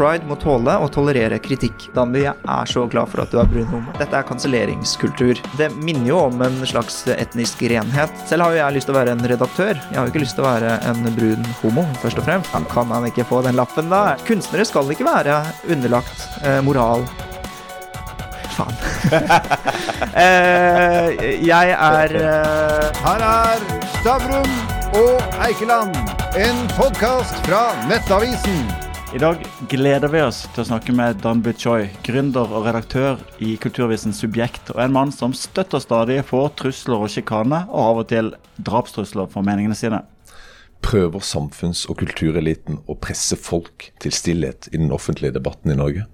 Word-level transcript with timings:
Pride 0.00 0.24
må 0.24 0.36
tåle 0.40 0.72
og 0.80 0.88
tolerere 0.94 1.36
kritikk. 1.44 1.90
Danby, 1.92 2.22
jeg 2.24 2.32
er 2.32 2.68
så 2.70 2.86
glad 2.88 3.10
for 3.12 3.20
at 3.20 3.32
du 3.34 3.36
er 3.42 3.48
brun 3.50 3.68
homo. 3.68 3.92
Dette 3.98 4.16
er 4.16 4.24
kanselleringskultur. 4.24 5.42
Det 5.58 5.68
minner 5.76 6.08
jo 6.08 6.22
om 6.30 6.40
en 6.46 6.56
slags 6.64 7.02
etnisk 7.12 7.60
renhet. 7.68 8.14
Selv 8.30 8.46
har 8.46 8.56
jo 8.56 8.62
jeg 8.62 8.78
lyst 8.78 8.88
til 8.88 8.96
å 8.96 9.00
være 9.00 9.12
en 9.18 9.26
redaktør. 9.34 9.76
Jeg 9.76 9.98
har 9.98 10.08
jo 10.08 10.14
ikke 10.14 10.24
lyst 10.24 10.38
til 10.38 10.46
å 10.46 10.48
være 10.48 10.72
en 10.88 11.04
brun 11.18 11.52
homo, 11.60 11.84
først 12.00 12.22
og 12.22 12.28
fremst. 12.30 12.56
Kan 12.72 12.94
han 12.94 13.10
ikke 13.10 13.28
få 13.28 13.42
den 13.44 13.60
lappen, 13.60 13.92
da? 13.92 14.16
Kunstnere 14.24 14.64
skal 14.68 14.88
ikke 14.88 15.04
være 15.04 15.42
underlagt 15.68 16.24
eh, 16.48 16.60
moral. 16.64 17.04
Faen. 18.56 18.80
eh, 20.24 21.28
jeg 21.44 21.76
er 21.76 22.20
eh, 22.24 23.00
Her 23.04 23.26
er 23.28 23.66
Stavrum 24.00 24.52
og 24.96 25.42
Eikeland, 25.44 25.92
en 26.40 26.68
podkast 26.78 27.44
fra 27.44 27.68
Nettavisen. 27.90 28.89
I 29.10 29.18
dag 29.18 29.40
gleder 29.68 30.06
vi 30.12 30.20
oss 30.22 30.44
til 30.54 30.62
å 30.62 30.68
snakke 30.68 30.92
med 30.94 31.16
Dan 31.24 31.40
Butchoy, 31.42 31.88
gründer 32.06 32.52
og 32.54 32.68
redaktør 32.68 33.18
i 33.42 33.56
Kulturvisen 33.58 34.14
Subjekt, 34.14 34.70
og 34.70 34.78
en 34.84 34.94
mann 34.94 35.10
som 35.10 35.34
støtt 35.34 35.74
og 35.74 35.82
stadig 35.82 36.20
får 36.28 36.52
trusler 36.60 37.02
og 37.02 37.10
sjikane, 37.10 37.64
og 37.66 37.80
av 37.88 37.98
og 38.04 38.06
til 38.12 38.30
drapstrusler 38.62 39.26
for 39.32 39.42
meningene 39.42 39.74
sine. 39.74 39.98
Prøver 40.86 41.26
samfunns- 41.26 41.88
og 41.90 41.98
kultureliten 42.04 42.78
å 42.86 42.94
presse 43.02 43.34
folk 43.34 43.90
til 43.98 44.14
stillhet 44.14 44.70
i 44.70 44.78
den 44.78 44.94
offentlige 44.94 45.34
debatten 45.40 45.74
i 45.74 45.78
Norge? 45.82 46.06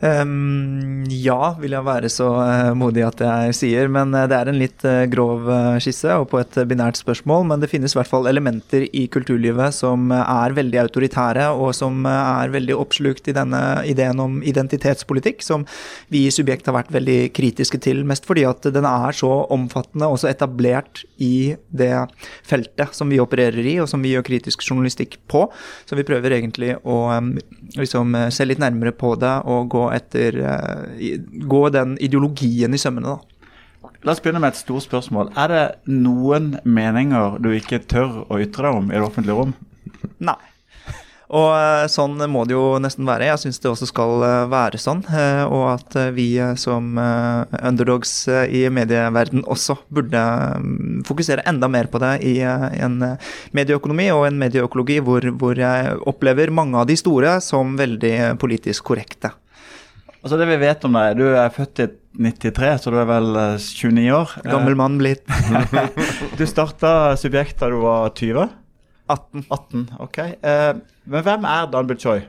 Um, 0.00 1.04
ja, 1.12 1.50
vil 1.60 1.74
jeg 1.76 1.84
være 1.84 2.08
så 2.08 2.26
uh, 2.40 2.70
modig 2.78 3.02
at 3.04 3.20
jeg 3.20 3.56
sier. 3.58 3.90
Men 3.92 4.14
uh, 4.16 4.24
det 4.30 4.36
er 4.38 4.48
en 4.48 4.60
litt 4.60 4.84
uh, 4.88 5.04
grov 5.12 5.44
skisse 5.84 6.14
og 6.16 6.30
på 6.32 6.40
et 6.40 6.56
binært 6.70 6.96
spørsmål. 7.00 7.44
Men 7.50 7.60
det 7.60 7.68
finnes 7.72 7.92
i 7.92 7.98
hvert 7.98 8.08
fall 8.08 8.28
elementer 8.30 8.86
i 8.96 9.04
kulturlivet 9.12 9.76
som 9.76 10.08
er 10.14 10.56
veldig 10.56 10.80
autoritære, 10.86 11.50
og 11.52 11.74
som 11.76 12.06
er 12.08 12.52
veldig 12.54 12.78
oppslukt 12.80 13.28
i 13.28 13.36
denne 13.36 13.60
ideen 13.88 14.22
om 14.22 14.38
identitetspolitikk, 14.40 15.44
som 15.44 15.66
vi 16.08 16.24
i 16.26 16.32
Subjekt 16.32 16.70
har 16.70 16.78
vært 16.78 16.94
veldig 16.94 17.18
kritiske 17.36 17.82
til. 17.84 18.00
Mest 18.08 18.28
fordi 18.28 18.46
at 18.48 18.70
den 18.72 18.88
er 18.88 19.16
så 19.16 19.30
omfattende 19.52 20.08
og 20.08 20.20
så 20.22 20.30
etablert 20.32 21.04
i 21.20 21.52
det 21.68 21.92
feltet 22.48 22.96
som 22.96 23.12
vi 23.12 23.20
opererer 23.20 23.60
i, 23.66 23.76
og 23.82 23.90
som 23.90 24.00
vi 24.00 24.14
gjør 24.14 24.24
kritisk 24.30 24.64
journalistikk 24.64 25.18
på. 25.30 25.44
Så 25.84 25.98
vi 25.98 26.06
prøver 26.08 26.38
egentlig 26.38 26.72
å 26.88 27.02
liksom, 27.76 28.16
se 28.32 28.48
litt 28.48 28.62
nærmere 28.62 28.94
på 28.96 29.12
det 29.20 29.36
og 29.50 29.68
gå 29.72 29.89
etter 29.96 30.40
uh, 30.44 31.46
Gå 31.50 31.62
den 31.74 31.96
ideologien 32.02 32.74
i 32.74 32.80
sømmene, 32.80 33.16
da. 33.16 33.40
La 34.04 34.14
oss 34.14 34.20
begynne 34.24 34.40
med 34.40 34.54
et 34.54 34.60
stort 34.60 34.86
spørsmål. 34.86 35.32
Er 35.36 35.52
det 35.52 35.64
noen 35.92 36.54
meninger 36.64 37.36
du 37.40 37.50
ikke 37.52 37.82
tør 37.84 38.22
å 38.28 38.38
ytre 38.40 38.64
deg 38.68 38.78
om 38.78 38.88
i 38.88 38.96
det 38.96 39.04
offentlige 39.04 39.36
rom? 39.36 39.52
Nei. 40.30 40.38
Og 41.30 41.52
uh, 41.54 41.84
sånn 41.86 42.16
må 42.32 42.42
det 42.48 42.56
jo 42.56 42.78
nesten 42.82 43.06
være. 43.06 43.28
Jeg 43.28 43.42
syns 43.42 43.60
det 43.62 43.68
også 43.70 43.86
skal 43.90 44.24
uh, 44.24 44.48
være 44.50 44.80
sånn. 44.82 45.04
og 45.46 45.66
at 45.76 45.98
vi 46.16 46.32
som 46.58 46.96
underdogs 46.98 48.14
i 48.28 48.64
medieverden 48.72 49.44
også 49.44 49.76
burde 49.92 50.24
um, 50.56 51.04
fokusere 51.06 51.44
enda 51.48 51.68
mer 51.70 51.90
på 51.92 52.00
det 52.02 52.16
i 52.26 52.34
en 52.42 52.98
medieøkonomi 53.56 54.08
og 54.16 54.26
en 54.26 54.40
medieøkologi 54.40 54.98
hvor, 55.04 55.28
hvor 55.38 55.60
jeg 55.60 56.00
opplever 56.10 56.50
mange 56.50 56.80
av 56.80 56.88
de 56.90 56.98
store 56.98 57.36
som 57.44 57.76
veldig 57.78 58.40
politisk 58.40 58.90
korrekte. 58.90 59.34
Altså 60.20 60.36
det 60.36 60.46
vi 60.50 60.60
vet 60.60 60.84
om 60.84 60.96
deg, 60.98 61.16
Du 61.16 61.24
er 61.32 61.52
født 61.54 61.80
i 61.80 61.86
93, 62.20 62.82
så 62.82 62.92
du 62.92 62.98
er 63.00 63.08
vel 63.08 63.28
29 63.56 64.08
år. 64.12 64.34
Gammel 64.44 64.76
mann 64.76 64.98
blitt. 65.00 65.24
du 66.38 66.44
starta 66.48 67.14
Subjekt 67.20 67.60
da 67.62 67.70
du 67.72 67.78
var 67.84 68.10
20? 68.18 68.50
18. 69.10 69.46
18, 69.48 69.86
ok. 70.04 70.18
Men 71.10 71.24
hvem 71.26 71.46
er 71.48 71.70
Dan 71.72 71.88
Choi? 71.98 72.20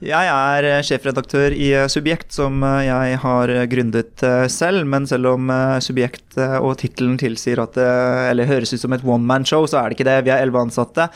Jeg 0.00 0.28
er 0.32 0.80
sjefredaktør 0.80 1.52
i 1.52 1.66
Subjekt, 1.92 2.30
som 2.32 2.62
jeg 2.80 3.18
har 3.20 3.50
gründet 3.68 4.22
selv. 4.48 4.86
Men 4.88 5.04
selv 5.04 5.34
om 5.34 5.50
Subjekt 5.84 6.38
og 6.40 6.78
tittelen 6.80 7.18
tilsier 7.20 7.60
at 7.60 7.76
det 7.76 7.88
eller 8.30 8.48
høres 8.48 8.72
ut 8.72 8.80
som 8.80 8.96
et 8.96 9.04
one 9.04 9.28
man 9.28 9.44
show, 9.44 9.66
så 9.68 9.82
er 9.82 9.90
det 9.90 9.98
ikke 9.98 10.06
det. 10.08 10.14
Vi 10.24 10.32
er 10.32 10.40
elleve 10.40 10.62
ansatte 10.64 11.10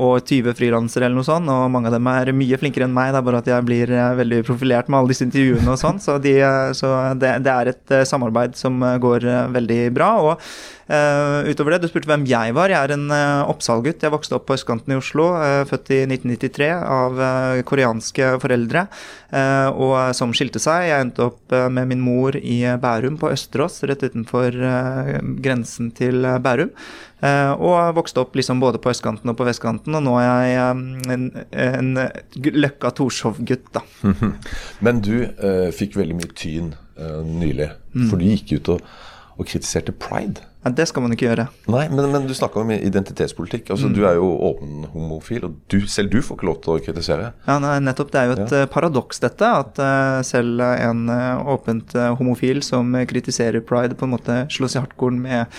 og 0.00 0.24
20 0.24 0.56
frilansere 0.56 1.04
eller 1.04 1.20
noe 1.20 1.28
sånt, 1.28 1.52
og 1.52 1.68
mange 1.74 1.90
av 1.90 1.98
dem 1.98 2.08
er 2.14 2.32
mye 2.32 2.60
flinkere 2.62 2.88
enn 2.88 2.96
meg. 2.96 3.12
Det 3.12 3.20
er 3.20 3.26
bare 3.28 3.42
at 3.44 3.50
jeg 3.52 3.66
blir 3.68 3.92
veldig 4.22 4.40
profilert 4.48 4.88
med 4.88 5.02
alle 5.02 5.12
disse 5.12 5.28
intervjuene 5.28 5.74
og 5.74 5.82
sånn. 5.84 6.00
Så, 6.00 6.16
de, 6.24 6.38
så 6.80 6.94
det, 7.20 7.34
det, 7.44 7.58
er 7.58 7.74
et 7.74 7.98
samarbeid 8.08 8.56
som 8.56 8.80
går 9.04 9.28
veldig 9.52 9.82
bra. 9.92 10.14
og 10.24 10.48
Uh, 10.84 11.48
utover 11.48 11.74
det, 11.74 11.84
Du 11.84 11.88
spurte 11.88 12.10
hvem 12.10 12.26
jeg 12.28 12.52
var. 12.56 12.72
Jeg 12.72 12.76
er 12.76 12.92
en 12.96 13.06
uh, 13.08 13.48
Oppsal-gutt. 13.48 14.04
Jeg 14.04 14.12
vokste 14.12 14.36
opp 14.36 14.44
på 14.48 14.56
østkanten 14.58 14.92
i 14.92 14.98
Oslo, 14.98 15.30
uh, 15.32 15.62
født 15.68 15.92
i 15.96 16.02
1993 16.04 16.68
av 16.74 17.22
koreanske 17.68 18.34
foreldre, 18.42 18.84
og 19.80 19.94
som 20.16 20.32
skilte 20.36 20.60
seg. 20.62 20.88
Jeg 20.88 21.04
endte 21.04 21.24
opp 21.26 21.54
med 21.72 21.88
min 21.90 22.02
mor 22.02 22.36
i 22.36 22.58
Bærum, 22.80 23.16
på 23.20 23.30
Østerås, 23.32 23.80
rett 23.88 24.04
utenfor 24.04 24.54
grensen 25.42 25.90
til 25.96 26.26
Bærum. 26.44 26.70
og 27.24 27.94
vokste 27.96 28.20
opp 28.20 28.36
liksom 28.36 28.60
både 28.60 28.78
på 28.82 28.90
østkanten 28.92 29.30
og 29.30 29.36
på 29.38 29.46
vestkanten, 29.48 29.94
og 29.94 30.04
nå 30.06 30.14
er 30.20 30.46
jeg 30.50 30.70
en, 31.14 31.28
en 31.50 31.92
Løkka 32.36 32.92
Torshov-gutt, 32.98 33.70
da. 33.74 33.84
Men 34.84 35.02
du 35.04 35.14
fikk 35.74 35.98
veldig 35.98 36.18
mye 36.20 36.34
tyn 36.34 36.74
nylig, 37.24 37.70
mm. 37.94 38.08
for 38.10 38.20
du 38.20 38.28
gikk 38.28 38.58
ut 38.58 38.74
og, 38.76 38.90
og 39.38 39.48
kritiserte 39.50 39.94
pride. 39.96 40.44
Ja, 40.64 40.72
det 40.72 40.86
skal 40.88 41.04
man 41.04 41.12
ikke 41.12 41.26
gjøre. 41.26 41.44
Nei, 41.68 41.82
men, 41.92 42.06
men 42.12 42.28
du 42.28 42.32
snakka 42.36 42.62
om 42.62 42.70
identitetspolitikk. 42.72 43.68
altså 43.74 43.90
mm. 43.90 43.96
Du 43.96 44.00
er 44.08 44.16
jo 44.16 44.30
åpen 44.48 44.86
homofil, 44.94 45.44
og 45.48 45.58
du, 45.72 45.82
selv 45.90 46.12
du 46.14 46.22
får 46.24 46.38
ikke 46.38 46.48
lov 46.48 46.60
til 46.64 46.72
å 46.72 46.78
kritisere. 46.86 47.28
Ja, 47.44 47.58
nei, 47.60 47.74
nettopp. 47.84 48.14
Det 48.14 48.22
er 48.22 48.30
jo 48.30 48.36
et 48.38 48.54
ja. 48.56 48.62
Eh, 48.62 48.70
paradoks, 48.72 49.20
dette. 49.20 49.50
At 49.64 49.82
uh, 49.82 50.22
selv 50.24 50.64
en 50.64 51.04
uh, 51.12 51.52
åpent 51.54 51.92
homofil 52.18 52.64
som 52.64 52.96
kritiserer 53.10 53.64
pride, 53.66 53.98
på 53.98 54.08
en 54.08 54.14
måte 54.16 54.40
slås 54.54 54.78
i 54.78 54.80
hardkorn 54.80 55.20
med 55.24 55.52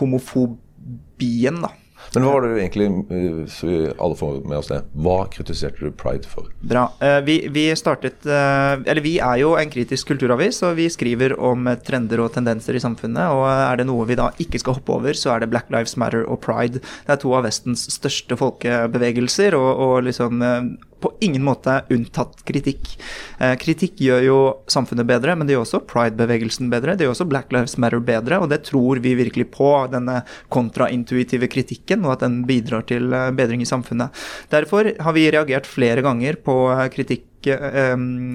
homofobien, 0.00 1.60
da. 1.62 1.74
Men 2.14 2.26
hva 2.26 2.32
var 2.34 2.44
det 2.44 2.50
du 2.52 2.58
egentlig, 2.60 2.88
eh, 3.16 3.38
så 3.48 3.68
vi 3.68 3.78
alle 3.96 4.16
får 4.18 4.42
med 4.44 4.58
oss 4.58 4.68
det, 4.72 4.82
hva 5.04 5.16
kritiserte 5.32 5.80
du 5.80 5.94
Pride 5.96 6.28
for? 6.28 6.50
Bra. 6.60 6.84
Eh, 7.00 7.20
vi, 7.24 7.38
vi, 7.52 7.64
startet 7.78 8.26
eh, 8.26 8.74
Eller 8.84 9.02
vi 9.04 9.14
er 9.22 9.40
jo 9.40 9.54
en 9.56 9.72
kritisk 9.72 10.12
kulturavis, 10.12 10.60
og 10.66 10.76
vi 10.80 10.90
skriver 10.92 11.34
om 11.40 11.70
trender 11.86 12.20
og 12.24 12.32
tendenser 12.36 12.76
i 12.76 12.84
samfunnet. 12.84 13.32
Og 13.32 13.46
er 13.48 13.80
det 13.80 13.88
noe 13.88 14.06
vi 14.08 14.18
da 14.18 14.30
ikke 14.42 14.60
skal 14.60 14.78
hoppe 14.78 14.96
over, 14.98 15.16
så 15.18 15.34
er 15.34 15.42
det 15.42 15.52
Black 15.54 15.72
Lives 15.72 15.96
Matter 16.00 16.26
og 16.26 16.42
Pride. 16.44 16.82
Det 17.06 17.16
er 17.16 17.22
to 17.22 17.32
av 17.36 17.46
Vestens 17.48 17.86
største 17.96 18.36
folkebevegelser, 18.40 19.56
og, 19.58 19.70
og 19.86 19.94
liksom 20.08 20.42
på 21.02 21.12
ingen 21.24 21.44
måte 21.44 21.80
unntatt 21.92 22.44
kritikk. 22.48 22.94
Eh, 23.38 23.54
kritikk 23.60 24.00
gjør 24.02 24.22
jo 24.26 24.38
samfunnet 24.70 25.08
bedre, 25.08 25.34
men 25.36 25.48
det 25.48 25.56
gjør 25.56 25.66
også 25.66 25.82
pride-bevegelsen 25.90 26.70
bedre. 26.72 26.96
Det 26.96 27.06
gjør 27.06 27.16
også 27.16 27.28
Black 27.30 27.52
Lives 27.54 27.76
Matter 27.82 28.02
bedre, 28.02 28.38
og 28.42 28.52
det 28.52 28.62
tror 28.68 29.02
vi 29.04 29.16
virkelig 29.18 29.48
på, 29.56 29.72
denne 29.92 30.20
kontraintuitive 30.52 31.50
kritikken, 31.52 32.06
og 32.06 32.16
at 32.16 32.26
den 32.26 32.42
bidrar 32.48 32.86
til 32.88 33.12
eh, 33.12 33.30
bedring 33.36 33.64
i 33.64 33.68
samfunnet. 33.68 34.24
Derfor 34.52 34.94
har 35.02 35.18
vi 35.18 35.28
reagert 35.34 35.68
flere 35.68 36.04
ganger 36.04 36.38
på 36.46 36.56
eh, 36.76 36.88
kritikk 36.94 37.26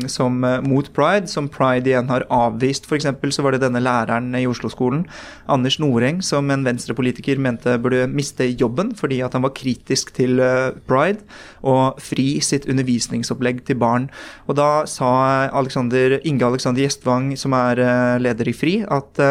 som, 0.10 0.40
uh, 0.44 0.60
mot 0.66 0.88
pride, 0.94 1.30
som 1.32 1.50
pride 1.52 1.92
igjen 1.92 2.10
har 2.12 2.26
avvist. 2.34 2.88
F.eks. 2.88 3.08
så 3.36 3.46
var 3.46 3.56
det 3.56 3.62
denne 3.64 3.82
læreren 3.84 4.34
i 4.36 4.46
Oslo-skolen, 4.50 5.06
Anders 5.48 5.80
Noreng, 5.80 6.22
som 6.26 6.50
en 6.52 6.66
venstrepolitiker 6.68 7.40
mente 7.40 7.78
burde 7.82 8.08
miste 8.12 8.48
jobben 8.54 8.94
fordi 8.98 9.22
at 9.26 9.34
han 9.38 9.46
var 9.46 9.56
kritisk 9.58 10.14
til 10.18 10.42
uh, 10.42 10.74
pride 10.90 11.24
og 11.62 12.02
fri 12.04 12.40
sitt 12.44 12.68
undervisningsopplegg 12.70 13.64
til 13.68 13.80
barn. 13.80 14.10
Og 14.48 14.58
da 14.60 14.72
sa 14.90 15.48
Alexander, 15.52 16.20
Inge 16.28 16.46
Alexander 16.46 16.84
Gjestvang, 16.86 17.32
som 17.40 17.56
er 17.58 17.84
uh, 17.84 18.18
leder 18.22 18.52
i 18.52 18.56
FRI, 18.56 18.76
at 18.88 19.26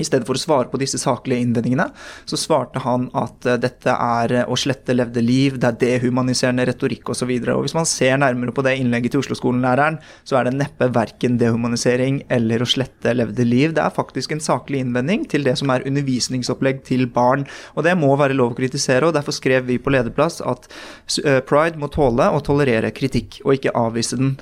i 0.00 0.06
stedet 0.06 0.24
for 0.24 0.38
å 0.38 0.40
svare 0.40 0.70
på 0.72 0.78
disse 0.80 0.96
saklige 1.00 1.44
innvendingene, 1.44 1.90
så 2.28 2.38
svarte 2.40 2.80
han 2.80 3.10
at 3.18 3.44
uh, 3.44 3.58
dette 3.60 3.92
er 3.92 4.32
uh, 4.40 4.44
å 4.48 4.56
slette 4.56 4.94
levde 4.96 5.20
liv, 5.20 5.58
det 5.60 5.68
er 5.68 5.80
dehumaniserende 5.82 6.64
retorikk 6.70 7.10
osv. 7.12 7.28
Hvis 7.28 7.76
man 7.76 7.88
ser 7.88 8.16
nærmere 8.22 8.54
på 8.56 8.64
det 8.64 8.78
innlegget 8.80 9.12
til 9.12 9.22
Oslo-skolen-læreren, 9.22 9.98
så 10.28 10.38
er 10.38 10.48
det 10.48 10.54
neppe 10.56 10.88
verken 10.96 11.36
dehumanisering 11.40 12.22
eller 12.32 12.64
å 12.64 12.68
slette 12.68 13.12
levde 13.18 13.44
liv. 13.44 13.74
Det 13.76 13.84
er 13.84 13.92
faktisk 13.92 14.32
en 14.32 14.40
saklig 14.44 14.80
innvending 14.80 15.26
til 15.28 15.44
det 15.44 15.58
som 15.60 15.72
er 15.74 15.84
undervisningsopplegg 15.88 16.80
til 16.88 17.04
barn. 17.12 17.44
Og 17.76 17.84
det 17.84 17.92
må 18.00 18.14
være 18.16 18.38
lov 18.38 18.54
å 18.54 18.58
kritisere, 18.58 19.04
og 19.10 19.16
derfor 19.18 19.36
skrev 19.36 19.68
vi 19.68 19.76
på 19.82 19.92
lederplass 19.92 20.40
at 20.40 20.70
uh, 20.72 21.42
pride 21.44 21.80
må 21.80 21.90
tåle 21.92 22.30
og 22.32 22.46
tolerere 22.48 22.94
kritikk, 22.96 23.42
og 23.44 23.58
ikke 23.58 23.76
avvise 23.76 24.16
den. 24.16 24.34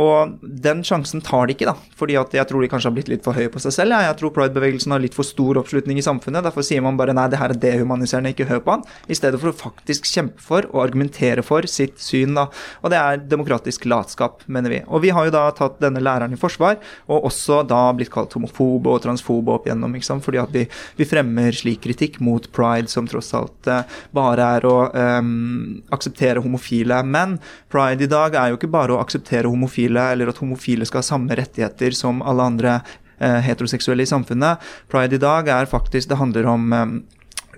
og 0.00 0.36
den 0.42 0.82
sjansen 0.84 1.22
tar 1.24 1.46
de 1.46 1.54
ikke, 1.54 1.68
da, 1.68 1.74
fordi 1.96 2.16
at 2.20 2.34
jeg 2.34 2.48
tror 2.48 2.62
de 2.62 2.68
kanskje 2.70 2.90
har 2.90 2.94
blitt 2.96 3.10
litt 3.10 3.24
for 3.24 3.36
høye 3.36 3.50
på 3.52 3.60
seg 3.62 3.74
selv. 3.74 3.96
Jeg 4.04 4.16
tror 4.20 4.32
pride 4.34 4.65
pride-bevegelsen 4.66 4.92
har 4.92 5.02
litt 5.02 5.14
for 5.14 5.26
stor 5.26 5.58
oppslutning 5.60 5.98
i 5.98 6.04
samfunnet. 6.04 6.44
Derfor 6.44 6.64
sier 6.64 6.82
man 6.82 6.96
bare 6.98 7.14
nei, 7.14 7.28
det 7.30 7.38
her 7.38 7.52
er 7.52 7.60
dehumaniserende, 7.60 8.32
ikke 8.34 8.48
hør 8.48 8.62
på 8.64 8.74
han. 8.74 8.84
I 9.08 9.16
stedet 9.16 9.40
for 9.40 9.50
å 9.50 9.56
faktisk 9.56 10.06
kjempe 10.06 10.42
for 10.42 10.66
og 10.72 10.82
argumentere 10.84 11.42
for 11.46 11.66
sitt 11.70 11.98
syn. 12.00 12.34
da. 12.34 12.48
Og 12.82 12.90
det 12.90 12.98
er 12.98 13.22
demokratisk 13.30 13.86
latskap, 13.86 14.42
mener 14.46 14.70
vi. 14.70 14.82
Og 14.86 15.02
vi 15.02 15.10
har 15.10 15.26
jo 15.26 15.34
da 15.34 15.46
tatt 15.54 15.80
denne 15.80 16.02
læreren 16.02 16.34
i 16.34 16.40
forsvar, 16.40 16.78
og 17.08 17.28
også 17.30 17.62
da 17.66 17.92
blitt 17.96 18.12
kalt 18.12 18.34
homofobe 18.36 18.90
og 18.90 19.02
transfobe 19.04 19.54
opp 19.54 19.66
igjennom, 19.66 19.94
fordi 19.96 20.40
at 20.40 20.52
vi, 20.52 20.66
vi 20.96 21.08
fremmer 21.08 21.54
slik 21.54 21.82
kritikk 21.86 22.20
mot 22.20 22.50
pride, 22.52 22.90
som 22.90 23.06
tross 23.08 23.32
alt 23.36 23.66
eh, 23.70 23.96
bare 24.14 24.50
er 24.56 24.66
å 24.66 24.76
um, 24.92 25.82
akseptere 25.94 26.42
homofile. 26.44 27.02
Men 27.04 27.38
pride 27.72 28.06
i 28.06 28.10
dag 28.10 28.34
er 28.34 28.50
jo 28.50 28.60
ikke 28.60 28.72
bare 28.72 28.96
å 28.96 29.00
akseptere 29.02 29.50
homofile, 29.50 30.10
eller 30.12 30.32
at 30.32 30.40
homofile 30.42 30.86
skal 30.88 31.02
ha 31.02 31.10
samme 31.10 31.36
rettigheter 31.38 31.96
som 31.96 32.22
alle 32.26 32.50
andre 32.50 32.78
heteroseksuelle 33.20 34.02
i 34.02 34.10
samfunnet. 34.10 34.62
Pride 34.92 35.16
i 35.16 35.22
dag 35.22 35.48
er 35.48 35.70
faktisk 35.70 36.08
Det 36.08 36.18
handler 36.18 36.46
om 36.46 36.72
eh, 36.72 36.86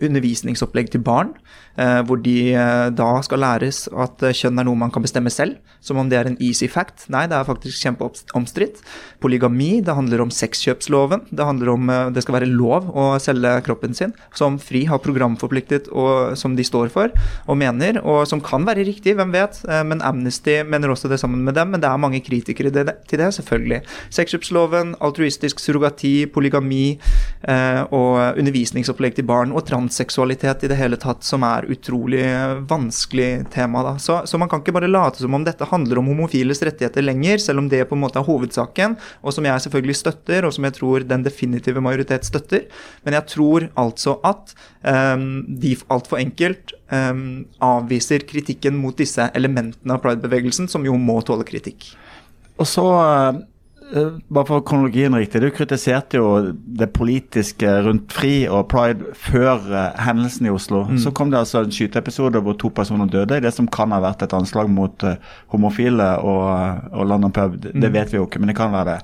undervisningsopplegg 0.02 0.90
til 0.90 1.02
barn. 1.02 1.34
Eh, 1.78 2.00
hvor 2.08 2.18
de 2.18 2.36
eh, 2.58 2.88
da 2.90 3.08
skal 3.22 3.38
læres 3.44 3.84
at 3.94 4.22
eh, 4.26 4.34
kjønn 4.34 4.58
er 4.58 4.66
noe 4.66 4.78
man 4.78 4.90
kan 4.90 5.04
bestemme 5.04 5.30
selv, 5.30 5.60
som 5.84 6.00
om 6.00 6.08
det 6.10 6.16
er 6.18 6.26
en 6.26 6.38
easy 6.42 6.66
fact. 6.70 7.04
Nei, 7.12 7.22
det 7.30 7.36
er 7.38 7.46
faktisk 7.46 7.78
kjempeomstridt. 7.84 8.80
Polygami, 9.22 9.78
det 9.86 9.94
handler 9.94 10.24
om 10.24 10.32
sexkjøpsloven. 10.34 11.28
Det 11.30 11.46
handler 11.46 11.70
om 11.70 11.92
det 12.14 12.24
skal 12.24 12.38
være 12.40 12.50
lov 12.50 12.88
å 12.90 13.04
selge 13.22 13.52
kroppen 13.66 13.94
sin, 13.94 14.14
som 14.34 14.58
FRI 14.62 14.84
har 14.90 15.02
programforpliktet 15.04 15.86
og 15.94 16.34
som 16.38 16.56
de 16.58 16.66
står 16.66 16.90
for 16.92 17.14
og 17.46 17.58
mener, 17.60 18.00
og 18.02 18.24
som 18.30 18.42
kan 18.42 18.66
være 18.66 18.86
riktig, 18.86 19.14
hvem 19.18 19.32
vet. 19.34 19.60
Men 19.86 20.02
Amnesty 20.06 20.58
mener 20.66 20.92
også 20.92 21.10
det 21.10 21.20
sammen 21.22 21.44
med 21.46 21.56
dem, 21.58 21.72
men 21.72 21.82
det 21.82 21.90
er 21.90 22.02
mange 22.02 22.20
kritikere 22.24 22.72
til 22.72 23.22
det, 23.22 23.30
selvfølgelig. 23.38 23.80
Sexkjøpsloven, 24.14 24.96
altruistisk 25.04 25.62
surrogati, 25.62 26.14
polygami 26.30 26.98
og 27.46 28.38
undervisningsopplegg 28.38 29.18
til 29.18 29.28
barn, 29.28 29.54
og 29.54 29.66
transseksualitet 29.68 30.66
i 30.66 30.72
det 30.72 30.78
hele 30.78 30.98
tatt, 31.00 31.26
som 31.26 31.46
er 31.46 31.67
utrolig 31.70 32.24
vanskelig 32.68 33.46
tema. 33.52 33.82
Da. 33.86 33.94
Så, 34.02 34.20
så, 34.26 34.40
man 34.40 34.50
kan 34.50 34.62
ikke 34.62 34.74
bare 34.76 34.90
late 34.90 35.22
som 35.22 35.36
om 35.36 35.44
dette 35.46 35.68
handler 35.68 36.00
om 36.00 36.10
homofiles 36.10 36.62
rettigheter 36.66 37.04
lenger, 37.04 37.40
selv 37.42 37.62
om 37.62 37.70
det 37.70 37.84
på 37.88 37.96
en 37.96 38.02
måte 38.02 38.20
er 38.20 38.26
hovedsaken, 38.28 38.96
og 39.22 39.36
som 39.36 39.48
jeg 39.48 39.64
selvfølgelig 39.66 39.98
støtter, 40.00 40.48
og 40.48 40.54
som 40.56 40.68
jeg 40.68 40.78
tror 40.78 41.06
den 41.08 41.26
definitive 41.26 41.82
majoritet 41.84 42.28
støtter. 42.28 42.66
Men 43.06 43.18
jeg 43.18 43.28
tror 43.34 43.68
altså 43.78 44.18
at 44.26 44.54
um, 44.82 45.44
de 45.48 45.76
altfor 45.92 46.22
enkelt 46.22 46.74
um, 46.92 47.44
avviser 47.64 48.26
kritikken 48.28 48.78
mot 48.80 48.96
disse 48.98 49.30
elementene 49.38 49.96
av 49.96 50.04
pride-bevegelsen, 50.04 50.70
som 50.70 50.86
jo 50.86 50.96
må 51.00 51.20
tåle 51.26 51.46
kritikk. 51.48 51.92
Og 52.58 52.66
så 52.66 52.88
Eh, 53.28 53.38
bare 54.28 54.46
for 54.46 54.60
kronologien 54.66 55.14
riktig, 55.16 55.40
Du 55.40 55.50
kritiserte 55.50 56.18
jo 56.18 56.52
det 56.52 56.90
politiske 56.92 57.70
rundt 57.86 58.12
Fri 58.12 58.46
og 58.48 58.68
Pride 58.68 59.14
før 59.16 59.64
uh, 59.70 59.78
hendelsen 60.04 60.46
i 60.46 60.52
Oslo. 60.52 60.84
Mm. 60.88 60.98
Så 60.98 61.12
kom 61.16 61.30
det 61.32 61.40
altså 61.40 61.62
en 61.64 61.72
skyteepisode 61.72 62.42
hvor 62.44 62.56
to 62.58 62.68
personer 62.68 63.08
døde 63.08 63.38
i 63.38 63.44
det 63.44 63.54
som 63.54 63.68
kan 63.68 63.92
ha 63.94 64.00
vært 64.04 64.26
et 64.26 64.36
anslag 64.36 64.70
mot 64.70 65.04
uh, 65.08 65.16
homofile 65.54 66.16
og, 66.20 66.88
og 66.92 67.06
London 67.06 67.32
Pub. 67.32 67.56
Det, 67.56 67.74
mm. 67.74 67.80
det 67.84 67.92
vet 67.96 68.12
vi 68.12 68.20
jo 68.20 68.26
ikke, 68.28 68.42
men 68.42 68.52
det 68.52 68.58
kan 68.60 68.74
være 68.74 68.96
det. 68.96 69.00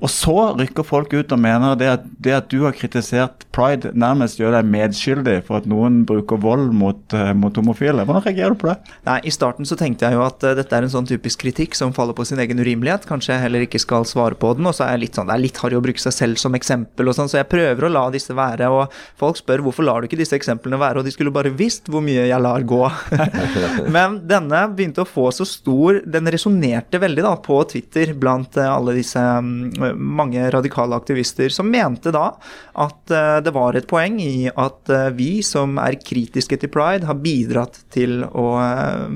Og 0.00 0.08
så 0.08 0.34
rykker 0.56 0.86
folk 0.86 1.12
ut 1.12 1.32
og 1.34 1.40
mener 1.40 1.76
det 1.78 1.88
at, 1.92 2.04
det 2.24 2.32
at 2.32 2.48
du 2.52 2.62
har 2.64 2.76
kritisert 2.76 3.44
pride, 3.52 3.92
nærmest 3.98 4.40
gjør 4.40 4.54
deg 4.56 4.68
medskyldig 4.72 5.36
for 5.48 5.60
at 5.60 5.68
noen 5.68 6.00
bruker 6.08 6.40
vold 6.40 6.70
mot, 6.76 7.00
uh, 7.12 7.32
mot, 7.36 7.54
homofile. 7.60 8.06
Hvordan 8.08 8.24
reagerer 8.24 8.54
du 8.54 8.60
på 8.62 8.70
det? 8.70 8.76
Nei, 9.08 9.18
I 9.28 9.34
starten 9.34 9.68
så 9.68 9.76
tenkte 9.78 10.08
jeg 10.08 10.16
jo 10.16 10.24
at 10.24 10.40
uh, 10.46 10.54
dette 10.56 10.76
er 10.76 10.86
en 10.86 10.92
sånn 10.92 11.08
typisk 11.08 11.42
kritikk 11.44 11.76
som 11.76 11.92
faller 11.96 12.16
på 12.16 12.24
sin 12.28 12.40
egen 12.40 12.62
urimelighet. 12.62 13.04
Kanskje 13.10 13.34
jeg 13.34 13.44
heller 13.44 13.66
ikke 13.66 13.82
skal 13.82 14.08
svare 14.08 14.38
på 14.40 14.54
den. 14.56 14.68
Og 14.70 14.76
så 14.76 14.86
er 14.86 14.96
jeg 14.96 15.04
litt 15.04 15.20
sånn, 15.20 15.28
det 15.28 15.36
er 15.36 15.44
litt 15.44 15.60
harry 15.60 15.76
å 15.76 15.84
bruke 15.84 16.02
seg 16.02 16.16
selv 16.16 16.40
som 16.40 16.56
eksempel 16.56 17.12
og 17.12 17.18
sånn, 17.18 17.28
så 17.30 17.42
jeg 17.42 17.50
prøver 17.52 17.88
å 17.88 17.92
la 17.92 18.06
disse 18.14 18.36
være. 18.36 18.70
Og 18.72 18.96
folk 19.20 19.40
spør 19.42 19.66
hvorfor 19.66 19.86
lar 19.86 20.00
du 20.00 20.08
ikke 20.08 20.20
disse 20.22 20.38
eksemplene 20.38 20.80
være, 20.80 21.02
og 21.02 21.08
de 21.08 21.14
skulle 21.14 21.34
bare 21.34 21.52
visst 21.52 21.92
hvor 21.92 22.04
mye 22.04 22.24
jeg 22.30 22.40
lar 22.40 22.64
gå. 22.64 22.82
Men 23.96 24.22
denne 24.30 24.64
begynte 24.72 25.04
å 25.04 25.08
få 25.08 25.28
så 25.34 25.44
stor 25.48 26.00
Den 26.08 26.28
resonnerte 26.30 27.00
veldig 27.02 27.22
da 27.24 27.32
på 27.42 27.58
Twitter 27.68 28.14
blant 28.18 28.56
uh, 28.56 28.70
alle 28.72 28.94
disse 28.96 29.20
um, 29.20 29.68
mange 29.96 30.46
radikale 30.52 30.96
aktivister 30.98 31.52
som 31.54 31.70
mente 31.70 32.12
da 32.14 32.30
at 32.80 33.12
eh, 33.14 33.38
det 33.44 33.52
var 33.54 33.76
et 33.76 33.88
poeng 33.90 34.18
i 34.22 34.48
at 34.50 34.90
eh, 34.92 35.08
vi 35.16 35.30
som 35.46 35.78
er 35.82 35.98
kritiske 36.00 36.58
til 36.60 36.72
pride, 36.72 37.08
har 37.08 37.18
bidratt 37.22 37.80
til 37.92 38.22
å 38.24 38.46
eh, 38.62 39.06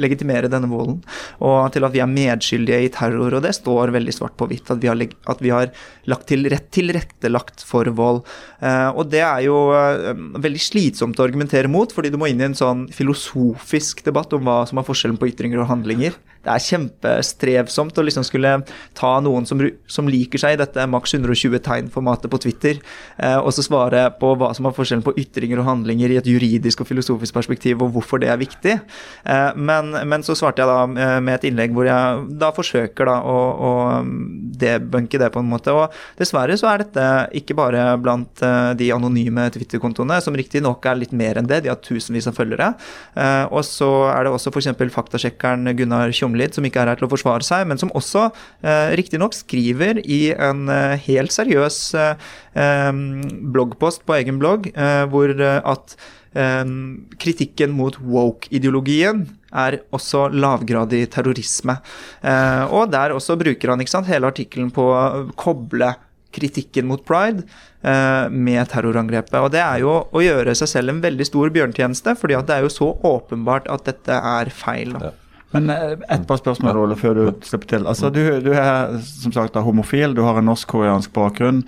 legitimere 0.00 0.50
denne 0.52 0.70
volden. 0.70 1.00
Og 1.44 1.72
til 1.74 1.86
at 1.86 1.94
vi 1.94 2.02
er 2.02 2.10
medskyldige 2.10 2.82
i 2.86 2.92
terror. 2.92 3.38
Og 3.38 3.44
det 3.44 3.54
står 3.56 3.94
veldig 3.94 4.14
svart 4.14 4.36
på 4.40 4.48
hvitt 4.50 4.72
at 4.72 4.82
vi 4.82 4.90
har, 4.90 5.00
at 5.30 5.44
vi 5.44 5.52
har 5.54 5.70
lagt 6.10 6.28
til 6.30 6.48
rett, 6.50 6.68
tilrettelagt 6.74 7.64
for 7.64 7.88
vold. 7.94 8.24
Og 8.64 9.08
det 9.12 9.20
er 9.24 9.44
jo 9.46 9.56
veldig 10.42 10.60
slitsomt 10.62 11.20
å 11.20 11.26
argumentere 11.26 11.70
mot, 11.70 11.92
fordi 11.92 12.10
du 12.12 12.18
må 12.20 12.28
inn 12.30 12.42
i 12.42 12.48
en 12.48 12.56
sånn 12.56 12.86
filosofisk 12.94 14.02
debatt 14.06 14.32
om 14.36 14.44
hva 14.46 14.62
som 14.68 14.80
er 14.80 14.86
forskjellen 14.88 15.20
på 15.20 15.30
ytringer 15.30 15.62
og 15.62 15.70
handlinger 15.70 16.16
det 16.44 16.52
er 16.52 16.64
kjempestrevsomt 16.66 17.98
å 17.98 18.04
liksom 18.04 18.26
skulle 18.26 18.56
ta 18.96 19.12
noen 19.24 19.46
som, 19.48 19.60
som 19.90 20.08
liker 20.10 20.40
seg 20.40 20.56
i 20.56 20.60
dette 20.60 20.86
maks 20.90 21.16
120 21.16 21.60
tegn-formatet 21.64 22.30
på 22.32 22.40
Twitter, 22.44 22.80
eh, 23.18 23.38
og 23.38 23.52
så 23.56 23.64
svare 23.64 24.06
på 24.20 24.34
hva 24.38 24.50
som 24.56 24.68
er 24.68 24.76
forskjellen 24.76 25.04
på 25.06 25.16
ytringer 25.20 25.62
og 25.62 25.68
handlinger 25.70 26.12
i 26.12 26.18
et 26.20 26.28
juridisk 26.28 26.84
og 26.84 26.90
filosofisk 26.90 27.36
perspektiv, 27.36 27.82
og 27.82 27.94
hvorfor 27.96 28.20
det 28.22 28.30
er 28.32 28.40
viktig. 28.40 28.76
Eh, 29.24 29.50
men, 29.56 29.94
men, 30.04 30.24
så 30.24 30.36
svarte 30.38 30.62
jeg 30.62 30.70
da 30.70 31.06
eh, 31.06 31.20
med 31.24 31.38
et 31.38 31.48
innlegg 31.50 31.74
hvor 31.76 31.88
jeg 31.88 32.24
da 32.40 32.50
forsøker 32.54 33.08
da 33.08 33.16
å, 33.24 33.38
å 33.54 33.72
debunke 34.60 35.20
det 35.20 35.30
på 35.32 35.42
en 35.42 35.50
måte. 35.50 35.72
Og 35.74 36.20
dessverre 36.20 36.56
så 36.60 36.70
er 36.70 36.84
dette 36.84 37.08
ikke 37.40 37.56
bare 37.58 37.86
blant 38.00 38.44
eh, 38.44 38.72
de 38.78 38.90
anonyme 38.94 39.48
Twitter-kontoene, 39.54 40.20
som 40.24 40.36
riktignok 40.36 40.84
er 40.90 41.00
litt 41.00 41.16
mer 41.16 41.40
enn 41.40 41.48
det, 41.48 41.62
de 41.64 41.72
har 41.72 41.80
tusenvis 41.84 42.28
av 42.30 42.36
følgere. 42.36 42.72
Eh, 43.16 43.44
og 43.48 43.64
så 43.66 43.90
er 44.12 44.26
det 44.26 44.34
også 44.34 44.52
f.eks. 44.52 44.72
faktasjekkeren 44.94 45.72
Gunnar 45.78 46.12
Tjom 46.14 46.33
Tomlid, 46.34 46.54
som 46.54 46.66
ikke 46.66 46.82
er 46.82 46.90
her 46.92 46.98
til 46.98 47.06
å 47.06 47.12
forsvare 47.12 47.46
seg, 47.46 47.68
men 47.70 47.80
som 47.80 47.92
også 47.94 48.26
eh, 48.64 48.94
riktignok 48.98 49.36
skriver 49.36 50.02
i 50.02 50.34
en 50.34 50.66
eh, 50.72 50.98
helt 51.06 51.34
seriøs 51.34 51.78
eh, 51.94 52.26
eh 52.58 52.92
bloggpost 53.54 54.04
på 54.06 54.18
egen 54.18 54.40
blogg, 54.42 54.68
eh, 54.74 55.06
hvor 55.10 55.30
eh, 55.30 55.62
at 55.62 55.96
kritikken 56.34 57.70
mot 57.70 57.94
woke-ideologien 58.02 59.20
er 59.54 59.76
også 59.94 60.24
lavgradig 60.34 61.04
terrorisme. 61.14 61.76
og 62.74 62.90
der 62.90 63.14
også 63.14 63.36
bruker 63.38 63.70
han 63.70 63.86
sant, 63.86 64.10
hele 64.10 64.26
artikkelen 64.26 64.72
på 64.74 64.82
å 64.82 65.30
koble 65.38 65.92
kritikken 66.34 66.90
mot 66.90 67.06
pride 67.06 67.46
med 68.34 68.66
terrorangrepet. 68.66 69.38
Og 69.46 69.52
det 69.54 69.62
er 69.62 69.84
jo 69.86 69.94
å 70.10 70.24
gjøre 70.26 70.58
seg 70.58 70.72
selv 70.74 70.96
en 70.96 71.04
veldig 71.06 71.30
stor 71.30 71.54
bjørntjeneste, 71.54 72.18
fordi 72.18 72.34
det 72.34 72.56
er 72.56 72.66
jo 72.66 72.74
så 72.80 72.90
åpenbart 73.14 73.70
at 73.70 73.86
dette 73.86 74.18
er 74.18 74.50
feil. 74.50 74.98
Da. 74.98 75.12
Ja. 75.12 75.23
Men 75.54 75.70
eh, 75.70 75.94
et 76.16 76.26
par 76.28 76.40
spørsmål, 76.40 76.82
Ole, 76.82 76.98
før 76.98 77.16
du 77.18 77.46
slipper 77.46 77.76
til. 77.76 77.86
Altså, 77.90 78.10
du, 78.10 78.20
du 78.44 78.52
er 78.52 78.98
som 79.06 79.34
sagt 79.34 79.56
homofil, 79.56 80.16
du 80.16 80.24
har 80.26 80.40
en 80.40 80.50
norsk-koreansk 80.50 81.14
bakgrunn. 81.14 81.62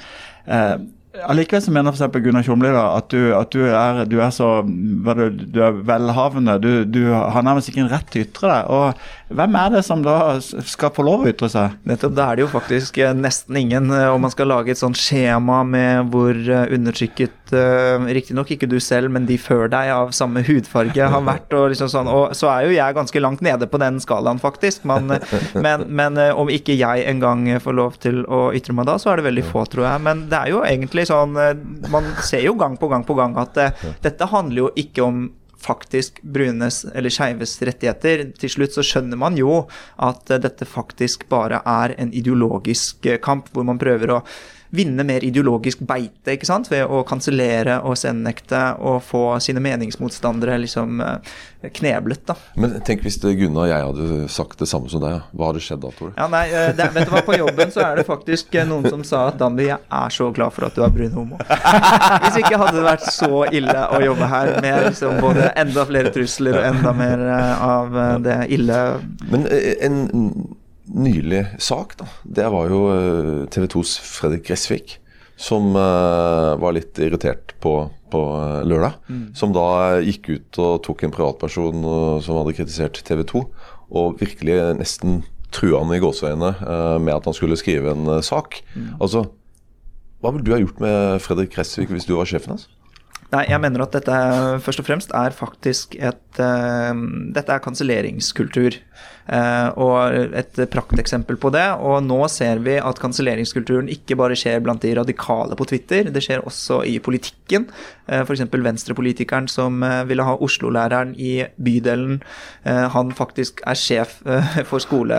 Eh, 0.46 0.76
Allikevel 1.24 1.62
så 1.64 1.72
mener 1.72 1.94
f.eks. 1.94 2.18
Gunnar 2.22 2.44
Tjomli 2.44 2.70
at, 2.76 3.06
du, 3.12 3.30
at 3.36 3.52
du, 3.54 3.62
er, 3.64 4.02
du, 4.08 4.18
er, 4.20 4.32
så 4.34 4.60
du, 4.66 5.60
er 5.62 5.78
velhavende. 5.86 6.58
Du, 6.60 6.84
du 6.84 7.00
har 7.12 7.44
nærmest 7.46 7.70
ikke 7.70 7.86
en 7.86 7.92
rett 7.92 8.10
til 8.12 8.24
å 8.24 8.26
ytre 8.26 8.50
deg. 8.50 8.72
Og 8.76 9.25
hvem 9.26 9.56
er 9.58 9.72
det 9.74 9.80
som 9.82 10.04
da 10.06 10.36
skal 10.38 10.92
få 10.94 11.02
lov 11.02 11.24
å 11.24 11.30
ytre 11.32 11.48
seg? 11.50 11.72
Nettopp, 11.88 12.12
da 12.14 12.28
er 12.30 12.38
det 12.38 12.44
jo 12.44 12.50
faktisk 12.52 12.98
eh, 13.02 13.14
nesten 13.16 13.56
ingen. 13.58 13.88
Eh, 13.90 14.06
om 14.14 14.22
man 14.22 14.30
skal 14.30 14.46
lage 14.52 14.70
et 14.70 14.78
sånt 14.78 14.98
skjema 15.00 15.64
med 15.66 16.12
hvor 16.12 16.36
eh, 16.36 16.68
undertrykket 16.76 17.32
Riktignok 17.46 18.48
ikke 18.50 18.66
du 18.66 18.80
selv, 18.82 19.12
men 19.14 19.22
de 19.28 19.36
før 19.38 19.68
deg 19.70 19.92
av 19.94 20.08
samme 20.14 20.42
hudfarge 20.46 21.10
har 21.10 21.24
vært. 21.30 21.52
Og, 21.54 21.68
liksom 21.72 21.90
sånn, 21.90 22.10
og 22.10 22.34
så 22.38 22.50
er 22.52 22.66
jo 22.66 22.76
jeg 22.76 22.96
ganske 22.96 23.22
langt 23.22 23.42
nede 23.46 23.68
på 23.70 23.80
den 23.82 23.98
skalaen, 24.02 24.38
faktisk. 24.42 24.86
Men, 24.86 25.16
men, 25.64 25.86
men 25.86 26.18
om 26.34 26.50
ikke 26.50 26.74
jeg 26.78 27.06
engang 27.10 27.48
får 27.62 27.78
lov 27.78 27.98
til 28.02 28.22
å 28.26 28.48
ytre 28.54 28.74
meg 28.78 28.86
da, 28.90 28.96
så 28.98 29.12
er 29.12 29.20
det 29.20 29.28
veldig 29.28 29.46
få, 29.50 29.64
tror 29.70 29.88
jeg. 29.88 30.04
Men 30.06 30.26
det 30.30 30.38
er 30.38 30.54
jo 30.54 30.62
egentlig 30.66 31.06
sånn 31.06 31.34
Man 31.90 32.08
ser 32.26 32.42
jo 32.44 32.54
gang 32.58 32.74
på 32.78 32.90
gang 32.90 33.06
på 33.06 33.14
gang 33.18 33.34
at 33.38 33.58
dette 34.02 34.30
handler 34.30 34.66
jo 34.66 34.70
ikke 34.78 35.06
om 35.06 35.26
faktisk 35.62 36.20
brunes 36.22 36.84
eller 36.92 37.12
skeives 37.12 37.56
rettigheter. 37.64 38.26
Til 38.38 38.52
slutt 38.52 38.76
så 38.76 38.84
skjønner 38.86 39.20
man 39.20 39.38
jo 39.40 39.64
at 40.02 40.30
uh, 40.30 40.40
dette 40.42 40.68
faktisk 40.68 41.28
bare 41.32 41.62
er 41.64 41.96
en 42.00 42.12
ideologisk 42.14 43.08
kamp, 43.24 43.50
hvor 43.52 43.66
man 43.66 43.80
prøver 43.80 44.16
å 44.16 44.22
vinne 44.76 45.04
mer 45.06 45.24
ideologisk 45.24 45.82
beite 45.86 46.36
ikke 46.36 46.48
sant? 46.48 46.70
ved 46.70 46.84
å 46.86 47.02
kansellere 47.08 47.80
og 47.86 47.96
sendnekte 47.98 48.62
og 48.78 49.00
få 49.04 49.24
sine 49.42 49.62
meningsmotstandere 49.64 50.58
liksom 50.62 51.00
eh, 51.04 51.36
kneblet. 51.76 52.22
da. 52.28 52.36
Men 52.60 52.76
tenk 52.86 53.04
hvis 53.06 53.18
Gunnar 53.22 53.66
og 53.66 53.70
jeg 53.70 53.86
hadde 53.88 54.28
sagt 54.32 54.60
det 54.62 54.68
samme 54.70 54.90
som 54.92 55.02
deg. 55.02 55.24
Hva 55.36 55.50
hadde 55.50 55.62
skjedd 55.64 55.82
da, 55.82 55.92
Tor? 55.96 56.12
Ja, 56.16 56.28
nei, 56.32 56.44
eh, 56.50 56.70
det, 56.76 56.88
vet 56.94 57.08
du 57.08 57.14
hva, 57.14 57.22
På 57.26 57.36
jobben 57.36 57.72
så 57.74 57.82
er 57.88 58.00
det 58.00 58.06
faktisk 58.08 58.54
eh, 58.54 58.68
noen 58.68 58.86
som 58.92 59.04
sa 59.06 59.26
at 59.30 59.40
Danby, 59.40 59.68
jeg 59.70 59.80
er 60.00 60.14
så 60.14 60.28
glad 60.36 60.54
for 60.56 60.68
at 60.68 60.76
du 60.76 60.84
er 60.86 60.92
brun 60.94 61.16
homo. 61.16 61.40
Hvis 62.26 62.40
ikke 62.42 62.60
hadde 62.60 62.76
det 62.78 62.86
vært 62.86 63.08
så 63.10 63.42
ille 63.50 63.88
å 63.96 64.02
jobbe 64.04 64.30
her 64.30 64.52
med 64.62 64.90
liksom 64.90 65.18
både 65.24 65.50
enda 65.58 65.86
flere 65.88 66.12
trusler 66.14 66.60
og 66.60 66.68
enda 66.70 66.94
mer 66.96 67.26
av 67.56 67.98
det 68.22 68.38
ille. 68.54 68.78
Men 69.32 69.48
en 69.50 70.00
nylig 70.92 71.42
sak, 71.62 71.96
da, 71.98 72.06
det 72.22 72.46
var 72.52 72.70
jo 72.70 72.80
eh, 72.92 73.44
TV 73.52 73.66
2s 73.72 73.96
Fredrik 74.04 74.46
Gressvik. 74.46 74.98
som 75.36 75.74
eh, 75.76 76.52
var 76.56 76.72
litt 76.72 76.96
irritert 76.98 77.52
på, 77.60 77.90
på 78.10 78.20
lørdag. 78.64 78.94
lørdag. 79.08 79.32
Som 79.36 79.52
da 79.52 79.98
gikk 80.00 80.30
ut 80.30 80.58
og 80.62 80.78
tok 80.86 81.04
en 81.04 81.12
privatperson 81.12 81.82
eh, 81.84 82.20
som 82.24 82.38
hadde 82.40 82.54
kritisert 82.56 83.02
TV 83.04 83.24
2, 83.28 83.42
og 83.96 84.16
virkelig 84.22 84.56
nesten 84.78 85.20
trua 85.54 85.82
han 85.82 85.92
i 85.94 86.00
gåseøynene 86.02 86.54
eh, 86.56 86.96
med 87.02 87.14
at 87.14 87.28
han 87.28 87.36
skulle 87.36 87.58
skrive 87.60 87.92
en 87.92 88.08
eh, 88.16 88.24
sak. 88.24 88.62
Altså, 89.00 89.26
hva 90.22 90.32
ville 90.32 90.46
du 90.46 90.54
ha 90.54 90.62
gjort 90.62 90.80
med 90.82 91.20
Fredrik 91.24 91.52
Gressvik 91.54 91.92
hvis 91.92 92.08
du 92.08 92.16
var 92.16 92.28
sjefen 92.28 92.56
hans? 92.56 92.68
Nei, 93.32 93.44
jeg 93.50 93.62
mener 93.62 93.82
at 93.82 93.96
dette 93.96 94.16
først 94.62 94.82
og 94.82 94.86
fremst 94.86 95.14
er 95.16 95.34
faktisk 95.34 95.96
et 95.98 96.40
uh, 96.40 96.92
Dette 97.34 97.52
er 97.52 97.64
kanselleringskultur. 97.64 98.78
Uh, 99.26 99.74
og 99.82 100.14
et 100.38 100.60
prakteksempel 100.70 101.38
på 101.42 101.50
det. 101.54 101.64
Og 101.82 101.98
nå 102.06 102.20
ser 102.32 102.62
vi 102.62 102.76
at 102.78 103.00
kanselleringskulturen 103.02 103.90
ikke 103.92 104.18
bare 104.18 104.38
skjer 104.38 104.62
blant 104.62 104.84
de 104.84 104.94
radikale 104.98 105.58
på 105.58 105.66
Twitter, 105.72 106.12
det 106.14 106.22
skjer 106.22 106.44
også 106.46 106.84
i 106.86 106.98
politikken. 107.02 107.66
Uh, 108.06 108.22
F.eks. 108.22 108.44
venstrepolitikeren 108.52 109.48
som 109.50 109.82
eh, 109.82 110.04
ville 110.08 110.24
ha 110.26 110.36
Oslo-læreren 110.42 111.14
i 111.18 111.44
bydelen. 111.62 112.20
Eh, 112.64 112.84
han 112.94 113.12
faktisk 113.16 113.62
er 113.66 113.78
sjef 113.78 114.18
eh, 114.26 114.60
for 114.68 114.82
skole, 114.82 115.16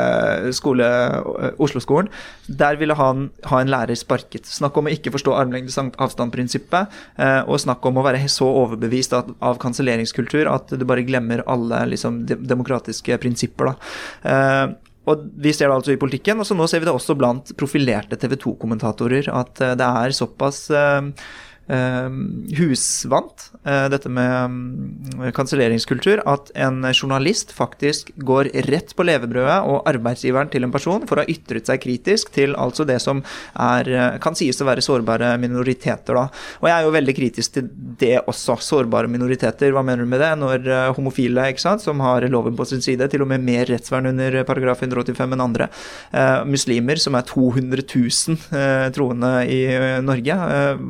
skole 0.56 0.88
eh, 0.88 1.52
Oslo-skolen. 1.64 2.10
Der 2.48 2.80
ville 2.80 2.96
han 2.98 3.30
ha 3.52 3.62
en 3.62 3.72
lærer 3.72 3.98
sparket. 4.00 4.48
Snakk 4.48 4.78
om 4.80 4.88
å 4.88 4.94
ikke 4.94 5.14
forstå 5.16 5.36
armlengdes 5.36 5.78
avstand-prinsippet, 5.78 6.96
eh, 7.20 7.42
og 7.46 7.60
snakk 7.64 7.86
om 7.88 7.97
å 8.00 8.06
være 8.06 8.24
så 8.32 8.48
overbevist 8.64 9.16
av, 9.18 9.32
av 9.44 9.60
kanselleringskultur 9.62 10.50
at 10.52 10.74
du 10.74 10.86
bare 10.88 11.06
glemmer 11.08 11.44
alle 11.50 11.84
liksom, 11.94 12.24
de, 12.30 12.38
demokratiske 12.50 13.18
prinsipper. 13.24 13.72
da. 13.72 13.96
Eh, 14.32 14.76
og 15.08 15.28
Vi 15.40 15.54
ser 15.56 15.70
det 15.70 15.78
altså 15.78 15.94
i 15.96 16.00
politikken, 16.00 16.42
og 16.42 16.48
så 16.48 16.56
nå 16.58 16.68
ser 16.68 16.84
vi 16.84 16.90
det 16.90 16.96
også 16.96 17.16
blant 17.16 17.54
profilerte 17.60 18.20
TV 18.20 18.36
2-kommentatorer. 18.44 19.30
At 19.32 19.62
eh, 19.64 19.76
det 19.80 19.92
er 20.04 20.16
såpass 20.16 20.66
eh, 20.76 21.12
husvant, 21.68 23.52
eh, 23.66 23.88
dette 23.92 24.10
med 24.10 24.52
mm, 24.52 25.32
kanselleringskultur, 25.36 26.22
at 26.26 26.52
en 26.56 26.86
journalist 26.94 27.52
faktisk 27.52 28.14
går 28.16 28.50
rett 28.70 28.94
på 28.96 29.04
levebrødet 29.04 29.58
og 29.68 29.88
arbeidsgiveren 29.90 30.52
til 30.54 30.64
en 30.64 30.72
person 30.72 31.04
for 31.08 31.20
å 31.20 31.26
ha 31.26 31.32
ytret 31.32 31.68
seg 31.68 31.82
kritisk 31.84 32.32
til 32.36 32.56
altså 32.56 32.86
det 32.88 33.00
som 33.04 33.20
er, 33.54 33.90
eh, 33.92 34.18
kan 34.24 34.38
sies 34.38 34.62
å 34.64 34.68
være 34.70 34.86
sårbare 34.86 35.34
minoriteter. 35.42 36.16
Da. 36.16 36.28
Og 36.62 36.70
jeg 36.70 36.76
er 36.78 36.88
jo 36.88 36.96
veldig 36.96 37.18
kritisk 37.18 37.58
til 37.58 37.68
det 38.00 38.16
også, 38.24 38.58
sårbare 38.64 39.12
minoriteter. 39.12 39.74
Hva 39.76 39.84
mener 39.84 40.06
du 40.06 40.12
med 40.12 40.24
det? 40.24 40.32
Når 40.40 40.72
eh, 40.72 40.94
homofile, 40.96 41.50
ikke 41.52 41.66
sant, 41.66 41.84
som 41.84 42.00
har 42.06 42.26
loven 42.32 42.56
på 42.58 42.68
sin 42.70 42.84
side, 42.86 43.10
til 43.12 43.26
og 43.26 43.32
med 43.34 43.44
mer 43.44 43.68
rettsvern 43.68 44.12
under 44.14 44.40
paragraf 44.48 44.86
185 44.86 45.36
enn 45.36 45.44
andre. 45.44 45.70
Eh, 46.14 46.46
muslimer, 46.48 47.02
som 47.02 47.18
er 47.20 47.28
200 47.28 47.84
000 47.84 48.40
eh, 48.56 48.88
troende 48.96 49.34
i 49.52 49.62
eh, 49.76 50.00
Norge. 50.06 50.40
Eh, 50.58 50.84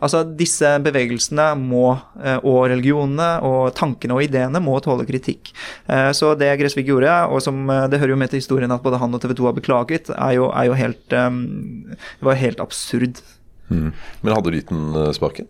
altså 0.00 0.22
Disse 0.38 0.70
bevegelsene 0.84 1.48
må, 1.60 1.92
eh, 2.22 2.38
og 2.42 2.68
religionene 2.72 3.28
og 3.46 3.72
tankene 3.78 4.16
og 4.16 4.24
ideene 4.26 4.62
må 4.62 4.78
tåle 4.84 5.06
kritikk. 5.08 5.52
Eh, 5.88 6.10
Så 6.16 6.34
det 6.38 6.50
Gressvik 6.60 6.86
gjorde, 6.88 7.14
og 7.28 7.42
som 7.42 7.68
eh, 7.70 7.86
det 7.88 8.00
hører 8.00 8.14
jo 8.14 8.20
med 8.20 8.30
til 8.30 8.42
historien 8.42 8.72
at 8.74 8.82
både 8.82 9.00
han 9.00 9.14
og 9.14 9.22
TV 9.22 9.34
2 9.34 9.50
har 9.50 9.58
beklaget, 9.58 10.10
er 10.14 10.32
jo, 10.38 10.50
er 10.50 10.70
jo 10.70 10.78
helt 10.78 11.08
Det 11.08 12.24
var 12.24 12.34
helt 12.38 12.60
absurd. 12.60 13.22
Men 13.68 14.32
hadde 14.32 14.50
du 14.50 14.56
gitt 14.56 14.70
den 14.72 14.94
eh, 14.96 15.10
sparken? 15.16 15.48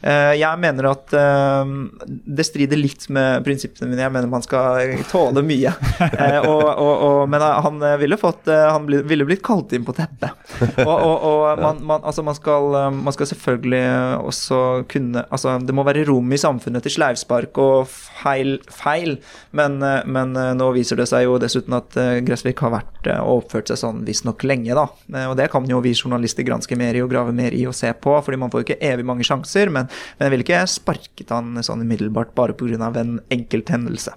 Eh, 0.00 0.34
Jeg 0.40 0.60
mener 0.60 0.90
at 0.92 1.12
eh, 1.16 1.72
det 2.06 2.46
strider 2.48 2.80
litt 2.80 3.06
med 3.12 3.44
prinsippene 3.46 3.90
mine. 3.90 4.04
Jeg 4.06 4.14
mener 4.14 4.30
man 4.32 4.44
skal 4.44 4.94
tåle 5.10 5.44
mye. 5.44 5.74
Og, 6.48 6.64
og, 6.64 6.92
og, 7.04 7.20
men 7.30 7.42
han 7.42 7.80
ville 8.00 8.16
fått 8.20 8.46
Han 8.48 8.86
ville 8.86 9.24
blitt 9.26 9.42
kalt 9.44 9.72
inn 9.76 9.84
på 9.86 9.92
teppet. 9.96 10.34
Og, 10.84 11.58
man, 11.64 11.80
man, 11.84 12.04
altså 12.06 12.22
man, 12.24 12.36
skal, 12.36 12.76
man 12.94 13.14
skal 13.14 13.28
selvfølgelig 13.32 13.82
også 14.28 14.60
kunne 14.90 15.24
Altså 15.34 15.56
det 15.64 15.74
må 15.76 15.84
være 15.86 16.04
rom 16.08 16.32
i 16.32 16.38
samfunnet 16.40 16.84
til 16.86 16.94
sleivspark 16.94 17.58
og 17.62 17.90
feil, 17.90 18.56
feil. 18.72 19.18
Men, 19.56 19.78
men 20.08 20.36
nå 20.58 20.70
viser 20.76 21.00
det 21.00 21.08
seg 21.10 21.26
jo 21.26 21.38
dessuten 21.42 21.76
at 21.78 21.98
Gressvik 22.26 22.62
har 22.64 22.74
vært 22.78 23.10
og 23.18 23.44
oppført 23.44 23.72
seg 23.72 23.80
sånn 23.82 24.04
visstnok 24.06 24.44
lenge, 24.48 24.76
da. 24.78 24.86
Og 25.28 25.36
det 25.38 25.50
kan 25.52 25.66
jo 25.68 25.82
vi 25.84 25.94
journalister 25.96 26.46
granske 26.46 26.78
mer 26.78 26.96
i 26.96 27.02
og 27.04 27.12
grave 27.12 27.34
mer 27.36 27.56
i 27.56 27.57
og 27.66 27.74
se 27.74 27.90
på, 27.92 28.14
fordi 28.24 28.38
man 28.38 28.50
får 28.52 28.62
jo 28.62 28.68
ikke 28.68 28.80
evig 28.92 29.04
mange 29.08 29.26
sjanser. 29.26 29.72
Men, 29.74 29.88
men 30.18 30.26
jeg 30.28 30.34
ville 30.36 30.46
ikke 30.46 30.62
sparket 30.70 31.34
han 31.34 31.58
sånn 31.66 31.82
umiddelbart 31.82 32.34
bare 32.38 32.54
pga. 32.54 32.92
en 33.00 33.20
enkelt 33.30 33.68
hendelse. 33.74 34.14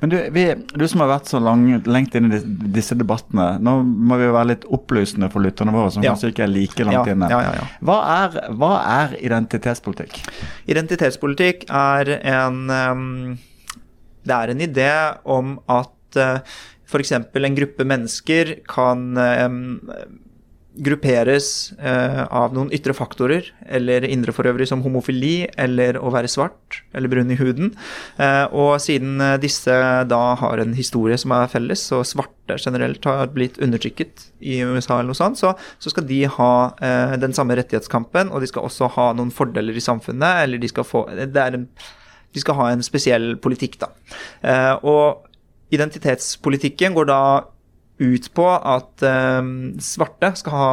Men 0.00 0.10
du, 0.10 0.16
vi, 0.30 0.44
du 0.54 0.84
som 0.88 1.00
har 1.02 1.08
vært 1.10 1.26
så 1.30 1.40
lang, 1.42 1.64
lengt 1.90 2.14
inn 2.14 2.30
i 2.30 2.38
disse 2.74 2.94
debattene, 2.98 3.58
nå 3.62 3.72
må 3.82 4.16
vi 4.20 4.28
jo 4.28 4.34
være 4.36 4.50
litt 4.52 4.64
opplysende 4.70 5.30
for 5.32 5.42
lytterne 5.42 5.74
våre, 5.74 5.90
som 5.90 6.02
Ja. 6.04 6.12
kanskje 6.14 6.30
ikke 6.32 6.44
er 6.46 6.52
like 6.52 6.84
langt 6.86 7.06
Ja, 7.10 7.14
inne. 7.14 7.28
ja. 7.30 7.66
Hva, 7.82 7.98
er, 8.24 8.38
hva 8.54 8.70
er 8.86 9.16
identitetspolitikk? 9.18 10.20
Identitetspolitikk 10.70 11.66
er 11.70 12.12
en 12.22 12.70
ehm, 12.70 13.38
Det 14.28 14.34
er 14.36 14.50
en 14.52 14.60
idé 14.60 14.90
om 15.24 15.54
at 15.68 16.16
uh, 16.20 16.38
f.eks. 16.88 17.12
en 17.12 17.54
gruppe 17.56 17.84
mennesker 17.84 18.58
kan 18.68 19.16
ehm, 19.16 19.80
grupperes 20.84 21.72
eh, 21.78 22.22
av 22.24 22.54
noen 22.54 22.70
ytre 22.74 22.94
faktorer, 22.96 23.50
eller 23.66 24.06
indre 24.06 24.32
for 24.34 24.48
øvrig 24.48 24.68
som 24.70 24.82
homofili, 24.84 25.48
eller 25.58 25.98
å 25.98 26.12
være 26.14 26.30
svart 26.30 26.80
eller 26.96 27.10
brun 27.12 27.32
i 27.34 27.38
huden. 27.38 27.72
Eh, 28.22 28.44
og 28.54 28.78
siden 28.82 29.20
eh, 29.24 29.36
disse 29.42 29.74
da 30.08 30.22
har 30.40 30.62
en 30.62 30.76
historie 30.78 31.18
som 31.20 31.34
er 31.36 31.50
felles, 31.52 31.82
og 31.96 32.06
svarte 32.08 32.58
generelt 32.62 33.04
har 33.08 33.30
blitt 33.34 33.60
undertrykket 33.62 34.28
i 34.40 34.60
USA 34.62 34.98
eller 34.98 35.12
noe 35.12 35.18
sånt, 35.18 35.40
så, 35.40 35.54
så 35.82 35.92
skal 35.92 36.08
de 36.08 36.22
ha 36.38 36.52
eh, 36.84 37.14
den 37.20 37.36
samme 37.36 37.58
rettighetskampen, 37.58 38.32
og 38.32 38.44
de 38.44 38.50
skal 38.50 38.68
også 38.68 38.90
ha 38.96 39.10
noen 39.18 39.34
fordeler 39.34 39.76
i 39.76 39.84
samfunnet, 39.84 40.44
eller 40.44 40.62
de 40.62 40.70
skal 40.70 40.86
få 40.86 41.06
det 41.18 41.32
er 41.38 41.58
en, 41.58 41.68
De 42.36 42.40
skal 42.42 42.58
ha 42.58 42.72
en 42.72 42.84
spesiell 42.84 43.36
politikk, 43.40 43.78
da. 43.80 43.92
Eh, 44.44 44.74
og 44.86 45.24
identitetspolitikken 45.74 46.94
går 46.96 47.08
da 47.08 47.22
ut 47.98 48.30
på 48.34 48.46
at 48.50 49.02
eh, 49.06 49.42
svarte 49.82 50.32
skal 50.38 50.56
ha 50.56 50.70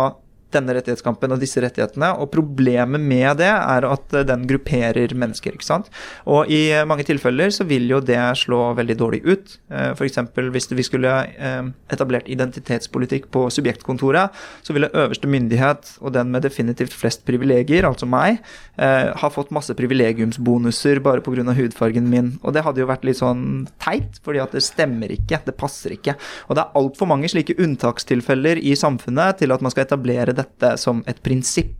denne 0.55 0.75
rettighetskampen 0.77 1.35
og 1.35 1.43
disse 1.43 1.61
rettighetene. 1.63 2.13
Og 2.21 2.31
problemet 2.33 3.01
med 3.01 3.41
det 3.43 3.51
er 3.51 3.89
at 3.89 4.19
den 4.27 4.47
grupperer 4.49 5.13
mennesker. 5.15 5.55
ikke 5.55 5.67
sant? 5.67 5.91
Og 6.25 6.49
i 6.51 6.69
mange 6.87 7.05
tilfeller 7.07 7.51
så 7.53 7.67
vil 7.67 7.89
jo 7.91 8.01
det 8.03 8.21
slå 8.39 8.73
veldig 8.77 8.97
dårlig 8.99 9.21
ut. 9.25 9.57
Eh, 9.71 9.91
F.eks. 9.93 10.19
hvis 10.53 10.69
vi 10.71 10.85
skulle 10.85 11.11
eh, 11.37 11.69
etablert 11.93 12.29
identitetspolitikk 12.31 13.29
på 13.33 13.47
subjektkontoret, 13.53 14.33
så 14.65 14.75
ville 14.75 14.91
øverste 14.93 15.29
myndighet, 15.29 15.95
og 16.01 16.13
den 16.15 16.31
med 16.33 16.45
definitivt 16.45 16.95
flest 16.95 17.25
privilegier, 17.27 17.87
altså 17.87 18.07
meg, 18.09 18.41
eh, 18.77 19.11
ha 19.15 19.31
fått 19.31 19.53
masse 19.55 19.73
privilegiumsbonuser 19.77 21.01
bare 21.05 21.23
pga. 21.25 21.53
hudfargen 21.55 22.09
min. 22.09 22.39
Og 22.43 22.53
det 22.53 22.63
hadde 22.63 22.81
jo 22.81 22.89
vært 22.89 23.05
litt 23.05 23.19
sånn 23.19 23.67
teit, 23.81 24.19
fordi 24.23 24.41
at 24.41 24.51
det 24.55 24.63
stemmer 24.63 25.11
ikke. 25.11 25.41
Det 25.45 25.57
passer 25.57 25.95
ikke. 25.95 26.15
Og 26.49 26.55
det 26.55 26.63
er 26.63 26.79
altfor 26.79 27.09
mange 27.09 27.29
slike 27.31 27.57
unntakstilfeller 27.59 28.57
i 28.61 28.75
samfunnet 28.75 29.41
til 29.41 29.51
at 29.51 29.61
man 29.61 29.73
skal 29.73 29.85
etablere 29.85 30.35
dette 30.35 30.44
som 30.81 31.03
et 31.07 31.21
prinsipp. 31.23 31.73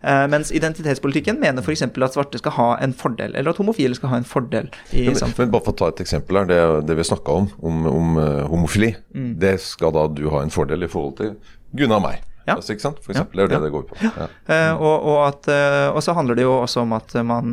Eh, 0.00 0.26
mens 0.32 0.48
identitetspolitikken 0.54 1.36
mener 1.40 1.60
f.eks. 1.62 1.82
at 1.82 2.14
svarte 2.14 2.38
skal 2.40 2.54
ha 2.56 2.68
en 2.80 2.94
fordel, 2.96 3.34
eller 3.36 3.52
at 3.52 3.58
homofile 3.60 3.94
skal 3.98 4.08
ha 4.14 4.20
en 4.22 4.24
fordel 4.24 4.70
i 4.96 5.04
Men, 5.10 5.18
samfunnet. 5.18 5.38
men 5.42 5.52
bare 5.52 5.66
for 5.66 5.74
å 5.76 5.78
ta 5.82 5.88
et 5.92 6.00
eksempel 6.06 6.40
her, 6.40 6.48
det, 6.48 6.60
det 6.88 6.96
vi 6.96 7.04
snakka 7.04 7.34
om, 7.42 7.50
om, 7.60 7.86
om 7.92 8.16
uh, 8.16 8.46
homofili, 8.48 8.94
Mm. 9.14 9.34
det 9.40 9.58
skal 9.60 9.92
da 9.92 10.06
du 10.08 10.28
ha 10.30 10.40
en 10.44 10.50
fordel 10.54 10.84
i 10.86 10.88
forhold 10.88 11.16
til 11.18 11.34
Gunnar 11.76 12.00
meg. 12.00 12.22
Ja. 12.46 12.54
Altså, 12.56 12.72
ikke 12.72 12.86
sant? 12.86 13.02
For 13.04 13.12
eksempel, 13.12 13.42
det 13.42 13.44
er 13.44 13.58
det 13.58 13.66
det 13.66 13.72
går 13.74 13.84
på. 13.90 13.98
Ja. 14.00 14.28
Uh, 14.48 14.80
og, 14.80 14.94
og, 15.12 15.18
at, 15.26 15.50
uh, 15.52 15.96
og 15.96 16.00
så 16.06 16.14
handler 16.16 16.38
det 16.38 16.46
jo 16.46 16.54
også 16.62 16.86
om 16.86 16.94
at 16.96 17.12
man 17.26 17.52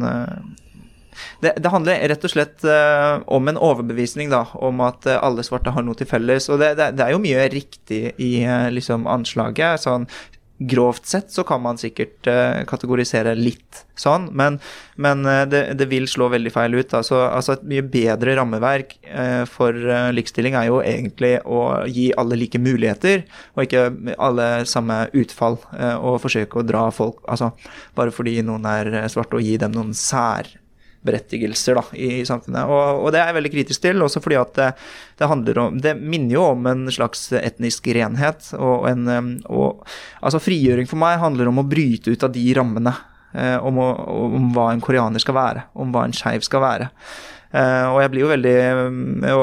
det, 1.41 1.53
det 1.63 1.71
handler 1.71 1.99
rett 2.11 2.23
og 2.27 2.31
slett 2.31 2.63
uh, 2.67 3.23
om 3.31 3.47
en 3.51 3.59
overbevisning 3.59 4.31
da, 4.31 4.45
om 4.55 4.81
at 4.85 5.07
uh, 5.07 5.17
alle 5.23 5.43
svarte 5.47 5.71
har 5.75 5.83
noe 5.83 5.95
til 5.99 6.07
felles. 6.09 6.47
Og 6.51 6.59
det, 6.63 6.73
det, 6.79 6.89
det 6.99 7.05
er 7.05 7.15
jo 7.15 7.21
mye 7.23 7.45
riktig 7.51 8.01
i 8.21 8.31
uh, 8.47 8.69
liksom 8.71 9.07
anslaget. 9.11 9.83
sånn 9.83 10.07
Grovt 10.57 11.05
sett 11.05 11.31
så 11.31 11.43
kan 11.43 11.59
man 11.61 11.75
sikkert 11.75 12.27
uh, 12.31 12.61
kategorisere 12.69 13.33
litt 13.35 13.81
sånn, 13.99 14.29
men, 14.31 14.55
men 14.95 15.27
uh, 15.27 15.41
det, 15.51 15.73
det 15.75 15.87
vil 15.91 16.07
slå 16.07 16.29
veldig 16.31 16.53
feil 16.55 16.77
ut. 16.77 16.93
Altså, 16.95 17.25
altså 17.27 17.57
Et 17.57 17.65
mye 17.73 17.83
bedre 17.91 18.37
rammeverk 18.39 18.95
uh, 19.09 19.43
for 19.51 19.75
likestilling 20.15 20.55
er 20.55 20.69
jo 20.69 20.79
egentlig 20.79 21.33
å 21.43 21.61
gi 21.91 22.07
alle 22.15 22.39
like 22.39 22.61
muligheter, 22.61 23.25
og 23.57 23.65
ikke 23.65 24.15
alle 24.15 24.49
samme 24.69 25.05
utfall. 25.11 25.59
og 25.99 26.21
forsøke 26.23 26.59
å 26.61 26.65
dra 26.65 26.87
folk 26.93 27.21
altså 27.27 27.51
Bare 27.95 28.13
fordi 28.13 28.37
noen 28.45 28.65
er 28.69 29.09
svarte, 29.11 29.35
og 29.35 29.43
gi 29.43 29.57
dem 29.59 29.75
noen 29.75 29.93
særberettigelser 31.05 31.75
da, 31.77 31.83
i 31.93 32.25
samfunnet. 32.25 32.65
Og, 32.65 33.05
og 33.05 33.11
det 33.13 33.19
er 33.21 33.29
jeg 33.29 33.37
veldig 33.37 33.51
kritisk 33.53 33.81
til, 33.81 34.01
også 34.01 34.21
fordi 34.23 34.37
at 34.39 34.53
det, 34.55 34.69
det 35.19 35.29
handler 35.29 35.59
om 35.59 35.79
Det 35.81 35.95
minner 35.97 36.33
jo 36.33 36.43
om 36.53 36.65
en 36.67 36.87
slags 36.91 37.31
etnisk 37.33 37.87
renhet. 37.87 38.53
Og 38.57 38.89
en 38.89 39.41
og, 39.45 39.85
Altså, 40.21 40.39
frigjøring 40.39 40.87
for 40.87 40.97
meg 40.97 41.19
handler 41.19 41.47
om 41.47 41.59
å 41.61 41.67
bryte 41.67 42.11
ut 42.11 42.23
av 42.23 42.31
de 42.33 42.53
rammene. 42.53 42.95
eh, 43.35 43.57
om, 43.59 43.77
å, 43.77 43.89
om 44.37 44.51
hva 44.55 44.71
en 44.73 44.81
koreaner 44.81 45.19
skal 45.19 45.35
være, 45.35 45.65
om 45.75 45.91
hva 45.91 46.05
en 46.05 46.13
skeiv 46.15 46.41
skal 46.41 46.61
være. 46.61 46.89
Eh, 47.51 47.85
og 47.91 48.01
jeg 48.01 48.11
blir 48.11 48.21
jo 48.23 48.29
veldig 48.31 48.53
Jeg 48.55 49.35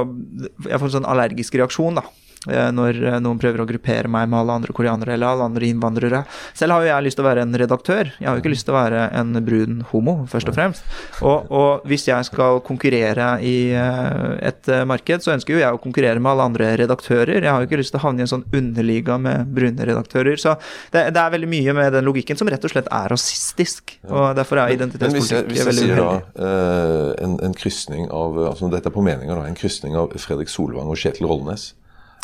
jeg 0.69 0.78
får 0.81 0.87
en 0.88 0.95
sånn 0.97 1.09
allergisk 1.09 1.54
reaksjon, 1.54 2.00
da. 2.00 2.02
Eh, 2.51 2.69
når 2.75 2.99
eh, 3.01 3.19
noen 3.23 3.41
prøver 3.41 3.63
å 3.63 3.67
gruppere 3.69 4.11
meg 4.11 4.31
med 4.31 4.41
alle 4.41 4.57
andre 4.61 4.75
koreanere 4.77 5.15
eller 5.17 5.33
alle 5.33 5.49
andre 5.51 5.69
innvandrere. 5.69 6.23
Selv 6.59 6.77
har 6.77 6.85
jo 6.85 6.91
jeg 6.91 7.07
lyst 7.07 7.19
til 7.19 7.25
å 7.25 7.29
være 7.29 7.45
en 7.47 7.59
redaktør. 7.63 8.13
Jeg 8.19 8.29
har 8.29 8.39
jo 8.39 8.43
ikke 8.43 8.53
lyst 8.55 8.69
til 8.69 8.75
å 8.75 8.79
være 8.79 9.05
en 9.21 9.39
brun 9.47 9.83
homo, 9.93 10.17
først 10.31 10.53
og 10.53 10.57
fremst. 10.57 10.87
Og, 11.21 11.51
og 11.53 11.87
hvis 11.91 12.07
jeg 12.09 12.29
skal 12.29 12.63
konkurrere 12.67 13.29
i 13.47 13.57
eh, 13.77 14.35
et 14.53 14.73
marked, 14.89 15.25
så 15.25 15.35
ønsker 15.37 15.57
jo 15.57 15.63
jeg 15.63 15.79
å 15.79 15.83
konkurrere 15.83 16.23
med 16.23 16.33
alle 16.35 16.49
andre 16.53 16.73
redaktører. 16.83 17.43
Jeg 17.43 17.51
har 17.51 17.63
jo 17.63 17.71
ikke 17.71 17.81
lyst 17.83 17.95
til 17.95 18.03
å 18.03 18.07
havne 18.07 18.23
i 18.23 18.27
en 18.27 18.33
sånn 18.33 18.47
underliga 18.51 19.19
med 19.23 19.53
brune 19.55 19.89
redaktører. 19.89 20.41
Så 20.41 20.57
det, 20.95 21.09
det 21.15 21.23
er 21.23 21.35
veldig 21.37 21.51
mye 21.51 21.77
med 21.79 21.93
den 21.97 22.09
logikken 22.09 22.39
som 22.41 22.51
rett 22.53 22.65
og 22.65 22.75
slett 22.75 22.91
er 22.93 23.13
rasistisk. 23.13 23.97
Og 24.09 24.33
derfor 24.39 24.63
er 24.63 24.77
identitetspolitikk 24.77 25.23
hvis 25.23 25.33
jeg, 25.33 25.49
hvis 25.51 25.67
jeg 25.67 25.79
sier 25.83 26.01
da 26.01 26.09
uheldig. 26.13 27.23
en, 27.25 27.39
en 27.47 27.55
krysning 27.57 28.09
av 28.13 28.39
altså 28.53 28.71
Dette 28.73 28.89
er 28.89 28.95
på 28.95 29.05
meninga, 29.05 29.37
da. 29.37 29.47
En 29.49 29.59
krysning 29.59 29.97
av 29.99 30.15
Fredrik 30.23 30.51
Solvang 30.53 30.91
og 30.93 30.99
Kjetil 30.99 31.29
Rollnes. 31.29 31.73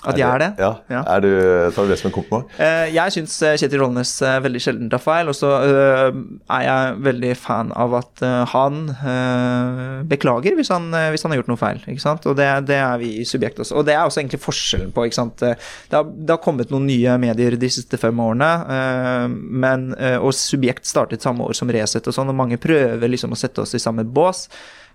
At 0.07 0.14
jeg 0.14 0.28
er 0.31 0.38
det? 0.38 0.49
Ja. 0.62 0.69
Ja. 0.93 1.00
Er 1.17 1.23
du, 1.25 1.31
tar 1.75 1.88
du 1.88 1.90
det 1.90 1.97
som 1.99 2.07
en 2.09 2.14
kompliment? 2.14 2.52
Eh, 2.62 2.93
Jeg 2.95 3.11
syns 3.17 3.33
Kjetil 3.59 3.81
Rollnes 3.83 4.12
eh, 4.23 4.37
veldig 4.45 4.61
sjelden 4.62 4.90
tar 4.93 5.02
feil, 5.02 5.26
og 5.33 5.35
så 5.35 5.50
eh, 5.67 6.21
er 6.55 6.62
jeg 6.69 7.00
veldig 7.09 7.33
fan 7.40 7.73
av 7.75 7.97
at 7.99 8.23
eh, 8.23 8.45
han 8.52 8.78
eh, 8.95 9.83
beklager 10.09 10.55
hvis 10.59 10.71
han, 10.71 10.87
eh, 10.95 11.09
hvis 11.11 11.26
han 11.26 11.35
har 11.35 11.40
gjort 11.43 11.50
noe 11.50 11.61
feil. 11.61 11.83
Og 12.31 12.38
det, 12.38 12.49
det 12.71 12.78
er 12.78 12.95
vi 13.02 13.11
i 13.25 13.26
Subjekt 13.26 13.59
også. 13.64 13.75
Og 13.81 13.88
det 13.90 13.97
er 13.97 14.05
også 14.07 14.23
egentlig 14.23 14.43
forskjellen 14.45 14.95
på? 14.95 15.09
Eh, 15.09 15.55
Det 15.90 15.99
har, 15.99 16.07
det 16.07 16.31
har 16.37 16.43
kommet 16.47 16.71
noen 16.71 16.87
nye 16.87 17.19
medier 17.19 17.59
de 17.59 17.71
siste 17.73 17.99
fem 17.99 18.23
årene, 18.23 18.52
eh, 18.78 19.28
men, 19.35 19.90
eh, 19.99 20.19
og 20.23 20.31
Subjekt 20.38 20.87
startet 20.87 21.26
samme 21.26 21.43
år 21.43 21.59
som 21.59 21.75
Resett 21.75 22.07
og 22.07 22.14
sånn, 22.14 22.31
og 22.31 22.38
mange 22.38 22.61
prøver 22.62 23.11
liksom 23.11 23.35
å 23.35 23.38
sette 23.40 23.67
oss 23.67 23.75
i 23.75 23.83
samme 23.83 24.07
bås. 24.07 24.47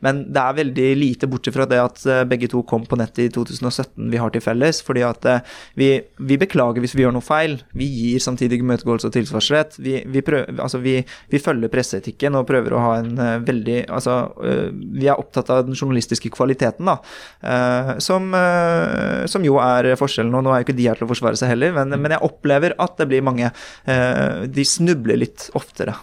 Men 0.03 0.17
det 0.35 0.41
er 0.41 0.55
veldig 0.57 0.87
lite 0.99 1.27
bortsett 1.31 1.55
fra 1.55 1.65
det 1.69 1.77
at 1.79 2.01
eh, 2.11 2.23
begge 2.27 2.49
to 2.51 2.59
kom 2.67 2.83
på 2.89 2.97
nettet 2.99 3.21
i 3.23 3.29
2017 3.31 4.09
vi 4.11 4.19
har 4.19 4.33
til 4.35 4.43
felles. 4.43 4.81
Fordi 4.93 5.05
at 5.07 5.25
eh, 5.29 5.53
vi, 5.79 5.89
vi 6.21 6.37
beklager 6.37 6.83
hvis 6.83 6.93
vi 6.93 7.05
gjør 7.05 7.15
noe 7.15 7.25
feil. 7.25 7.57
Vi 7.77 7.87
gir 7.89 8.21
samtidig 8.23 8.61
imøtegåelse 8.61 9.09
og 9.09 9.15
tilsvarsrett. 9.15 9.79
Vi, 9.81 9.97
vi, 10.05 10.21
prøver, 10.25 10.53
altså 10.61 10.81
vi, 10.83 10.99
følger 11.43 11.71
presseetikken 11.73 12.37
og 12.37 12.45
prøver 12.49 12.75
å 12.75 12.83
ha 12.83 12.93
en 13.01 13.17
eh, 13.17 13.39
veldig 13.43 13.79
Altså, 13.93 14.13
eh, 14.45 14.69
vi 14.71 15.09
er 15.09 15.19
opptatt 15.19 15.49
av 15.53 15.65
den 15.67 15.75
journalistiske 15.75 16.29
kvaliteten, 16.33 16.87
da. 16.87 16.95
som, 18.03 18.33
som 19.29 19.45
jo 19.45 19.57
er 19.61 19.93
forskjellen. 19.99 20.33
Og 20.37 20.43
nå 20.45 20.53
er 20.53 20.61
jo 20.61 20.67
ikke 20.67 20.77
de 20.77 20.87
her 20.87 20.99
til 20.99 21.07
å 21.07 21.11
forsvare 21.11 21.39
seg 21.39 21.53
heller, 21.53 21.73
men, 21.75 21.95
men 21.97 22.15
jeg 22.15 22.25
opplever 22.25 22.75
at 22.81 22.97
det 22.99 23.09
blir 23.09 23.25
mange 23.25 23.51
De 23.83 24.65
snubler 24.67 25.19
litt 25.23 25.49
oftere. 25.57 25.95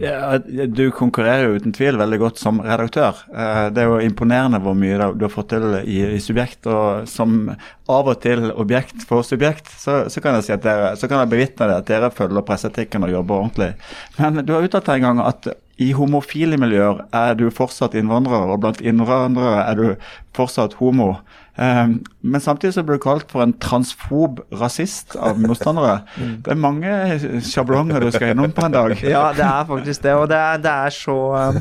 Ja, 0.00 0.38
du 0.66 0.86
konkurrerer 0.96 1.50
jo 1.50 1.58
uten 1.60 1.74
tvil 1.76 1.98
veldig 2.00 2.18
godt 2.22 2.38
som 2.40 2.62
redaktør. 2.64 3.18
Eh, 3.36 3.66
Det 3.68 3.82
er 3.82 3.90
jo 3.90 3.98
imponerende 4.00 4.60
hvor 4.64 4.72
mye 4.72 4.96
du 5.12 5.26
har 5.26 5.32
fått 5.34 5.50
til 5.52 5.66
i, 5.84 5.98
i 6.16 6.20
Subjekt. 6.24 6.64
Og 6.64 7.04
som 7.10 7.50
av 7.84 8.08
og 8.08 8.22
til 8.22 8.48
objekt 8.54 9.04
for 9.04 9.26
Subjekt, 9.26 9.68
så, 9.68 10.06
så 10.08 10.22
kan 10.24 10.38
jeg 10.38 10.46
si 10.46 10.54
jeg 10.54 11.28
bevitne 11.28 11.68
det 11.68 11.76
at 11.82 11.90
dere 11.90 12.10
følger 12.16 12.46
presseetikken 12.48 13.04
og 13.04 13.12
jobber 13.12 13.42
ordentlig. 13.42 13.74
Men 14.16 14.40
du 14.46 14.54
har 14.56 14.64
uttalt 14.64 14.88
en 14.88 15.04
gang 15.04 15.20
at 15.26 15.50
i 15.80 15.92
homofile 15.96 16.56
miljøer 16.60 17.04
er 17.16 17.36
du 17.36 17.50
fortsatt 17.52 17.94
innvandrer, 17.96 18.48
og 18.52 18.60
blant 18.64 18.80
innvandrere 18.80 19.66
er 19.66 19.76
du 19.76 19.86
fortsatt 20.36 20.78
homo. 20.80 21.14
Eh, 21.56 21.86
Men 22.22 22.40
samtidig 22.40 22.74
så 22.74 22.82
blir 22.84 22.98
du 22.98 23.02
kalt 23.02 23.30
for 23.32 23.40
en 23.40 23.54
transfob 23.56 24.42
rasist 24.60 25.14
av 25.16 25.38
motstandere. 25.40 26.02
Det 26.44 26.52
er 26.52 26.58
mange 26.60 26.90
sjablonger 27.46 28.04
du 28.04 28.10
skal 28.12 28.30
gjennom 28.30 28.52
på 28.52 28.66
en 28.66 28.74
dag. 28.76 28.94
Ja, 29.10 29.30
det 29.32 29.44
er 29.46 29.64
faktisk 29.68 30.04
det. 30.04 30.14
Og 30.20 30.26
det 30.30 30.36
er, 30.36 30.60
det 30.60 30.74
er 30.86 30.94
så 30.94 31.16
um, 31.32 31.58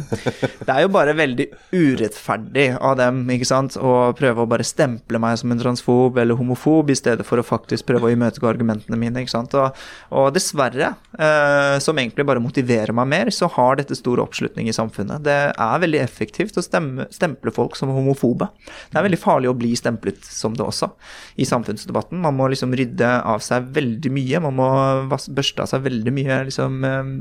Det 0.60 0.74
er 0.74 0.84
jo 0.84 0.92
bare 0.94 1.16
veldig 1.18 1.48
urettferdig 1.74 2.68
av 2.76 2.98
dem, 3.00 3.22
ikke 3.34 3.48
sant, 3.48 3.78
å 3.80 4.12
prøve 4.18 4.44
å 4.44 4.50
bare 4.50 4.68
stemple 4.68 5.22
meg 5.22 5.38
som 5.40 5.54
en 5.54 5.62
transfob 5.62 6.20
eller 6.20 6.38
homofob, 6.40 6.92
i 6.92 6.98
stedet 6.98 7.26
for 7.28 7.42
å 7.42 7.46
faktisk 7.46 7.88
prøve 7.90 8.10
å 8.10 8.14
imøtegå 8.14 8.50
argumentene 8.52 9.00
mine, 9.00 9.24
ikke 9.24 9.34
sant. 9.34 9.56
Og, 9.58 9.80
og 10.12 10.30
dessverre, 10.36 10.92
eh, 11.18 11.78
som 11.84 11.98
egentlig 12.00 12.28
bare 12.28 12.44
motiverer 12.44 12.94
meg 12.96 13.10
mer, 13.16 13.32
så 13.36 13.50
har 13.56 13.80
dette 13.80 13.98
stor 13.98 14.22
oppslutning 14.24 14.70
i 14.70 14.76
samfunnet. 14.76 15.24
Det 15.26 15.40
er 15.56 15.84
veldig 15.86 16.04
effektivt 16.04 16.60
å 16.60 16.66
stemme, 16.66 17.08
stemple 17.16 17.54
folk 17.56 17.80
som 17.80 17.92
homofobe. 17.96 18.50
Det 18.92 19.00
er 19.00 19.08
veldig 19.08 19.22
farlig 19.24 19.52
å 19.52 19.58
bli 19.58 19.74
stemplet 19.80 20.20
som 20.28 20.54
det 20.60 20.66
også, 20.68 20.92
i 21.40 21.48
samfunnsdebatten. 21.48 22.20
Man 22.22 22.36
må 22.38 22.50
liksom 22.52 22.76
rydde 22.78 23.10
av 23.24 23.42
seg 23.46 23.72
veldig 23.76 24.12
mye. 24.16 24.42
Man 24.46 24.58
må 24.60 24.68
børste 25.10 25.64
av 25.66 25.72
seg 25.72 25.88
veldig 25.88 26.14
mye, 26.20 26.42
liksom 26.52 26.84
eh, 26.86 27.14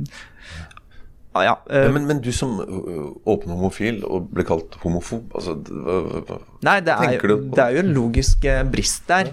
ah, 1.39 1.45
ja, 1.47 1.55
eh, 1.71 1.89
Men, 1.95 2.07
men 2.11 2.21
du 2.25 2.31
som 2.35 2.57
ø, 2.61 3.07
åpen 3.31 3.55
homofil 3.55 4.03
og 4.09 4.29
ble 4.35 4.45
kalt 4.49 4.75
homofob, 4.83 5.31
altså 5.39 5.55
hva- 5.63 6.41
Nei, 6.67 6.81
det 6.83 6.95
er, 6.99 7.17
jo, 7.23 7.41
det 7.55 7.63
er 7.65 7.77
jo 7.79 7.85
en 7.87 7.95
logisk 7.95 8.45
eh, 8.51 8.65
brist 8.67 9.07
der. 9.11 9.31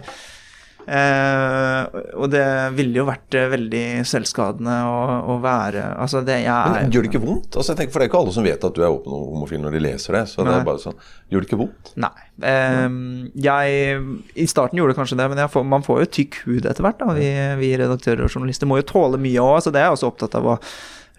Eh, 0.86 1.94
og 2.15 2.31
det 2.34 2.45
ville 2.77 3.00
jo 3.00 3.05
vært 3.07 3.36
eh, 3.38 3.47
veldig 3.51 3.84
selvskadende 4.08 4.75
å, 4.89 4.99
å 5.34 5.38
være 5.43 5.84
Altså, 6.01 6.21
det 6.25 6.39
jeg 6.43 6.73
Men 6.73 6.93
Gjør 6.93 7.06
det 7.06 7.12
ikke 7.12 7.23
vondt? 7.23 7.58
Altså 7.60 7.75
tenker, 7.78 7.93
For 7.93 8.01
det 8.01 8.08
er 8.08 8.12
ikke 8.12 8.21
alle 8.23 8.36
som 8.36 8.47
vet 8.47 8.67
at 8.67 8.78
du 8.78 8.82
er 8.84 8.89
åpen 8.93 9.15
homofil 9.15 9.62
når 9.63 9.78
de 9.78 9.84
leser 9.86 10.17
det. 10.19 10.23
Så 10.32 10.45
det 10.45 10.56
er 10.56 10.67
bare 10.67 10.84
sånn, 10.84 10.97
Gjør 11.32 11.45
det 11.45 11.49
ikke 11.49 11.62
vondt? 11.62 11.93
Nei. 12.01 12.13
Eh, 12.51 12.99
jeg 13.45 14.01
I 14.45 14.49
starten 14.51 14.82
gjorde 14.82 14.95
det 14.95 14.99
kanskje 14.99 15.19
det, 15.21 15.30
men 15.32 15.45
får, 15.51 15.69
man 15.75 15.86
får 15.86 16.04
jo 16.04 16.12
tykk 16.19 16.41
hud 16.47 16.69
etter 16.69 16.86
hvert. 16.86 17.01
da 17.01 17.15
Vi, 17.17 17.32
vi 17.62 17.71
redaktører 17.80 18.25
og 18.28 18.34
journalister 18.34 18.69
må 18.69 18.82
jo 18.82 18.89
tåle 18.95 19.21
mye 19.21 19.43
òg, 19.43 19.62
så 19.65 19.73
det 19.73 19.84
er 19.84 19.89
jeg 19.89 19.99
også 19.99 20.13
opptatt 20.13 20.39
av 20.39 20.54
å 20.56 20.60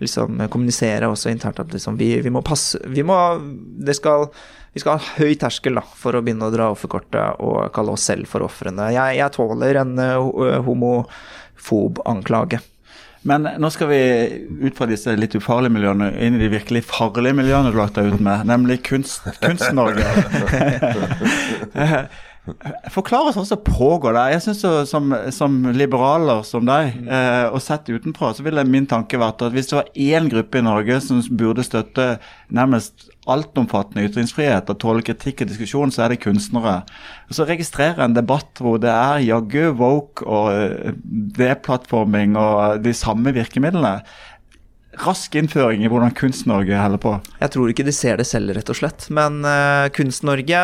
liksom 0.03 0.43
kommunisere 0.53 1.09
også 1.09 1.33
internt 1.33 1.61
at 1.63 1.73
liksom 1.73 1.97
vi, 2.01 2.15
vi 2.25 2.33
må 2.33 2.43
passe 2.45 2.81
Vi 2.93 3.05
må 3.07 3.17
Det 3.87 3.97
skal 3.97 4.29
vi 4.77 4.83
skal 4.83 4.99
ha 5.01 5.15
høy 5.17 5.39
terskel 5.41 5.79
da, 5.79 5.83
for 5.97 6.13
å 6.13 6.21
begynne 6.21 6.51
å 6.51 6.53
dra 6.53 6.67
offerkortet 6.69 7.39
og 7.41 7.71
kalle 7.73 7.95
oss 7.97 8.03
selv 8.11 8.29
for 8.29 8.45
ofrene. 8.45 8.91
Jeg, 8.93 9.17
jeg 9.17 9.33
tåler 9.33 9.79
en 9.81 9.95
uh, 9.97 10.59
homofob 10.67 12.03
anklage. 12.05 12.61
Men 13.25 13.49
nå 13.57 13.71
skal 13.73 13.89
vi 13.89 14.01
ut 14.69 14.77
fra 14.77 14.85
disse 14.91 15.17
litt 15.17 15.33
ufarlige 15.35 15.73
miljøene 15.79 16.11
inn 16.21 16.37
i 16.37 16.43
de 16.45 16.53
virkelig 16.53 16.85
farlige 16.91 17.39
miljøene 17.41 17.73
du 17.73 17.79
har 17.79 17.87
lagt 17.87 17.97
deg 17.97 18.13
ut 18.13 18.21
med, 18.21 18.45
nemlig 18.53 18.83
kunst, 18.87 19.25
Kunst-Norge. 19.41 20.05
Forklar 20.37 21.17
oss 22.47 23.37
sånn 23.37 23.49
som 23.49 23.63
pågår 23.67 24.15
der. 24.17 24.33
Jeg 24.35 24.45
synes 24.45 24.61
så, 24.63 24.73
som, 24.89 25.15
som 25.35 25.59
liberaler 25.75 26.45
som 26.47 26.67
deg, 26.69 26.95
eh, 27.07 27.47
og 27.51 27.61
sett 27.65 27.91
utenfra, 27.91 28.33
så 28.37 28.47
ville 28.47 28.65
min 28.69 28.87
tanke 28.91 29.21
vært 29.21 29.43
at 29.47 29.57
hvis 29.57 29.71
det 29.71 29.79
var 29.81 29.91
én 29.95 30.31
gruppe 30.33 30.61
i 30.61 30.65
Norge 30.67 31.01
som 31.05 31.23
burde 31.39 31.67
støtte 31.67 32.17
nærmest 32.55 33.09
altomfattende 33.27 34.07
ytringsfrihet 34.07 34.71
og 34.71 34.79
tåle 34.83 35.03
kritikk 35.07 35.43
og 35.43 35.51
diskusjon, 35.51 35.93
så 35.95 36.05
er 36.05 36.15
det 36.15 36.23
kunstnere. 36.23 36.79
Og 37.27 37.39
så 37.39 37.49
registrerer 37.49 37.99
jeg 37.99 38.11
en 38.11 38.17
debatt 38.17 38.63
hvor 38.63 38.79
det 38.83 38.93
er 38.93 39.25
jaggu 39.27 39.75
woke 39.81 40.27
og 40.27 40.53
eh, 40.55 40.95
deplattforming 41.39 42.39
og 42.39 42.85
de 42.87 42.95
samme 42.97 43.35
virkemidlene. 43.35 43.99
Rask 44.97 45.35
innføring 45.37 45.83
i 45.85 45.89
hvordan 45.93 46.15
Kunst-Norge 46.17 46.77
holder 46.81 47.01
på. 47.03 47.13
Jeg 47.43 47.53
tror 47.53 47.71
ikke 47.73 47.85
de 47.85 47.93
ser 47.93 48.17
det 48.17 48.25
selv, 48.29 48.55
rett 48.57 48.71
og 48.73 48.79
slett. 48.79 49.09
Men 49.13 49.43
uh, 49.45 49.89
Kunst-Norge 49.93 50.63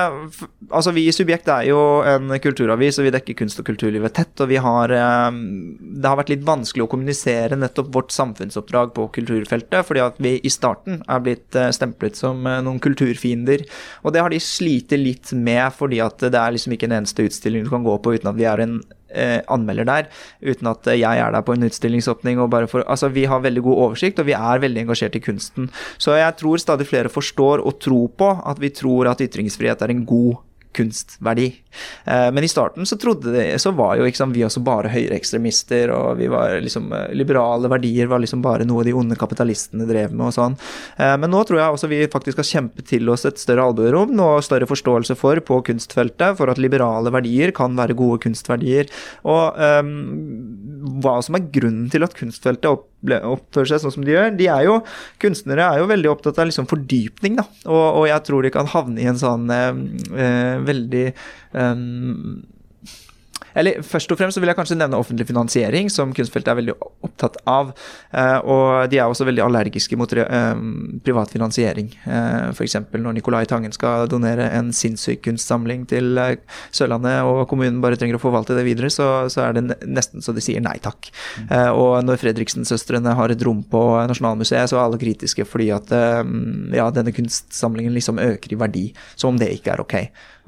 Altså, 0.72 0.92
vi 0.96 1.04
i 1.04 1.12
Subjekt 1.12 1.50
er 1.52 1.66
jo 1.68 1.78
en 2.08 2.32
kulturavis, 2.40 2.96
og 2.96 3.04
vi 3.04 3.12
dekker 3.12 3.36
kunst- 3.36 3.60
og 3.60 3.66
kulturlivet 3.68 4.14
tett. 4.16 4.32
Og 4.40 4.48
vi 4.48 4.56
har 4.62 4.92
eh, 4.94 5.34
Det 5.34 6.08
har 6.08 6.16
vært 6.16 6.30
litt 6.32 6.46
vanskelig 6.46 6.86
å 6.86 6.88
kommunisere 6.88 7.58
nettopp 7.58 7.90
vårt 7.92 8.14
samfunnsoppdrag 8.14 8.94
på 8.96 9.04
kulturfeltet, 9.18 9.84
fordi 9.84 10.04
at 10.04 10.16
vi 10.22 10.38
i 10.40 10.52
starten 10.52 11.02
er 11.12 11.20
blitt 11.24 11.58
uh, 11.58 11.68
stemplet 11.74 12.16
som 12.16 12.40
noen 12.40 12.80
kulturfiender. 12.82 13.66
Og 14.06 14.14
det 14.14 14.24
har 14.24 14.32
de 14.32 14.40
slitt 14.40 14.96
litt 14.96 15.34
med, 15.36 15.66
fordi 15.76 16.00
at 16.04 16.24
det 16.24 16.40
er 16.40 16.56
liksom 16.56 16.72
ikke 16.76 16.88
en 16.88 16.98
eneste 17.02 17.28
utstilling 17.28 17.66
du 17.66 17.72
kan 17.74 17.84
gå 17.84 17.98
på 18.00 18.16
uten 18.16 18.32
at 18.32 18.40
vi 18.40 18.48
er 18.48 18.64
en 18.64 18.80
anmelder 19.48 19.88
der, 19.88 20.10
uten 20.42 20.70
at 20.70 20.86
eh, 20.86 21.00
jeg 21.00 21.22
er 21.22 21.34
der 21.34 21.44
på 21.46 21.56
en 21.56 21.66
utstillingsåpning. 21.68 22.40
og 22.40 22.50
bare 22.50 22.68
for, 22.68 22.84
altså 22.86 23.08
Vi 23.08 23.24
har 23.24 23.40
veldig 23.40 23.62
god 23.62 23.76
oversikt, 23.86 24.18
og 24.18 24.26
vi 24.26 24.32
er 24.32 24.62
veldig 24.62 24.86
engasjert 24.86 25.16
i 25.16 25.24
kunsten. 25.24 25.70
Så 25.98 26.16
jeg 26.16 26.36
tror 26.36 26.56
stadig 26.56 26.86
flere 26.86 27.08
forstår 27.08 27.64
og 27.64 27.80
tror 27.80 28.08
på 28.08 28.30
at 28.46 28.60
vi 28.60 28.70
tror 28.70 29.10
at 29.10 29.20
ytringsfrihet 29.20 29.82
er 29.82 29.90
en 29.90 30.06
god 30.06 30.36
kunstverdi. 30.76 31.48
Eh, 32.04 32.28
men 32.34 32.44
i 32.44 32.50
starten 32.50 32.86
så 32.86 32.98
det, 33.22 33.60
så 33.62 33.72
var 33.76 33.96
jo 33.96 34.06
liksom, 34.06 34.32
vi 34.32 34.44
også 34.44 34.62
bare 34.64 34.90
høyreekstremister, 34.92 35.92
og 35.94 36.18
vi 36.20 36.28
var 36.32 36.58
liksom 36.64 36.92
eh, 36.92 37.08
liberale 37.16 37.70
verdier 37.72 38.10
var 38.10 38.22
liksom 38.22 38.42
bare 38.44 38.66
noe 38.68 38.84
de 38.84 38.94
onde 38.96 39.18
kapitalistene 39.18 39.86
drev 39.88 40.12
med 40.12 40.30
og 40.30 40.36
sånn. 40.36 40.58
Eh, 40.96 41.16
men 41.20 41.32
nå 41.32 41.42
tror 41.48 41.60
jeg 41.60 41.76
også 41.76 41.90
vi 41.92 42.02
faktisk 42.12 42.42
har 42.42 42.48
kjempet 42.48 42.88
til 42.92 43.08
oss 43.12 43.26
et 43.28 43.40
større 43.40 43.66
albuerom 43.70 44.14
og 44.22 44.44
større 44.44 44.68
forståelse 44.70 45.16
for 45.18 45.40
på 45.42 45.62
kunstfeltet, 45.68 46.36
for 46.38 46.52
at 46.52 46.60
liberale 46.60 47.12
verdier 47.14 47.52
kan 47.56 47.76
være 47.78 47.96
gode 47.98 48.20
kunstverdier. 48.26 48.90
Og 49.28 49.58
um, 49.58 49.92
hva 51.02 51.18
som 51.24 51.36
er 51.38 51.48
grunnen 51.52 51.90
til 51.92 52.04
at 52.06 52.16
kunstfeltet 52.18 52.70
opple- 52.70 52.91
oppfører 53.02 53.72
seg 53.72 53.82
sånn 53.82 53.94
som 53.96 54.06
de 54.06 54.14
gjør. 54.14 54.30
De 54.38 54.48
er 54.52 54.66
jo, 54.68 54.78
Kunstnere 55.22 55.66
er 55.66 55.82
jo 55.82 55.90
veldig 55.90 56.10
opptatt 56.12 56.38
av 56.42 56.48
liksom 56.48 56.68
fordypning, 56.70 57.38
da. 57.40 57.46
Og, 57.66 57.84
og 58.02 58.08
jeg 58.10 58.26
tror 58.28 58.46
de 58.46 58.52
kan 58.54 58.70
havne 58.70 59.02
i 59.02 59.08
en 59.10 59.20
sånn 59.20 59.50
eh, 59.52 59.82
eh, 60.14 60.56
veldig 60.62 61.06
eh, 61.10 61.84
Eller 63.58 63.82
først 63.86 64.12
og 64.12 64.18
fremst 64.20 64.36
så 64.36 64.42
vil 64.42 64.50
jeg 64.52 64.58
kanskje 64.58 64.78
nevne 64.78 64.98
offentlig 64.98 65.26
finansiering, 65.28 65.90
som 65.92 66.12
kunstfeltet 66.16 66.52
er 66.52 66.58
veldig 66.60 66.76
opptatt 67.04 67.38
av. 67.48 67.72
Eh, 68.10 68.38
og 68.48 68.90
de 68.92 69.00
er 69.00 69.10
også 69.10 69.26
veldig 69.28 69.44
allergiske 69.44 69.98
mot 70.00 70.12
eh, 70.16 70.62
privat 71.04 71.32
finansiering. 71.34 71.90
Eh, 72.06 72.50
F.eks. 72.52 72.78
når 72.92 73.18
Nicolai 73.18 73.44
Tangen 73.50 73.74
skal 73.74 74.08
donere 74.10 74.48
en 74.56 74.72
sinnssyk 74.76 75.22
kunstsamling 75.26 75.86
til 75.90 76.18
Sørlandet, 76.74 77.22
og 77.28 77.44
kommunen 77.50 77.82
bare 77.84 77.98
trenger 78.00 78.18
å 78.18 78.22
forvalte 78.22 78.56
det 78.56 78.66
videre, 78.66 78.90
så, 78.92 79.28
så 79.32 79.46
er 79.46 79.58
det 79.58 79.80
nesten 79.86 80.24
så 80.24 80.34
de 80.34 80.44
sier 80.44 80.62
nei 80.62 80.76
takk. 80.82 81.10
Og 81.76 82.02
når 82.04 82.20
Fredriksen-søstrene 82.22 83.14
har 83.18 83.32
et 83.32 83.42
rom 83.46 83.62
på 83.68 83.80
Nasjonalmuseet, 84.08 84.70
så 84.70 84.78
er 84.78 84.84
alle 84.84 85.00
kritiske 85.00 85.46
fordi 85.48 85.68
at 85.74 85.90
ja, 85.92 86.86
denne 86.94 87.14
kunstsamlingen 87.14 87.94
liksom 87.96 88.20
øker 88.22 88.54
i 88.54 88.60
verdi, 88.60 88.84
som 89.14 89.32
om 89.32 89.40
det 89.40 89.50
ikke 89.56 89.74
er 89.74 89.82
ok. 89.82 89.96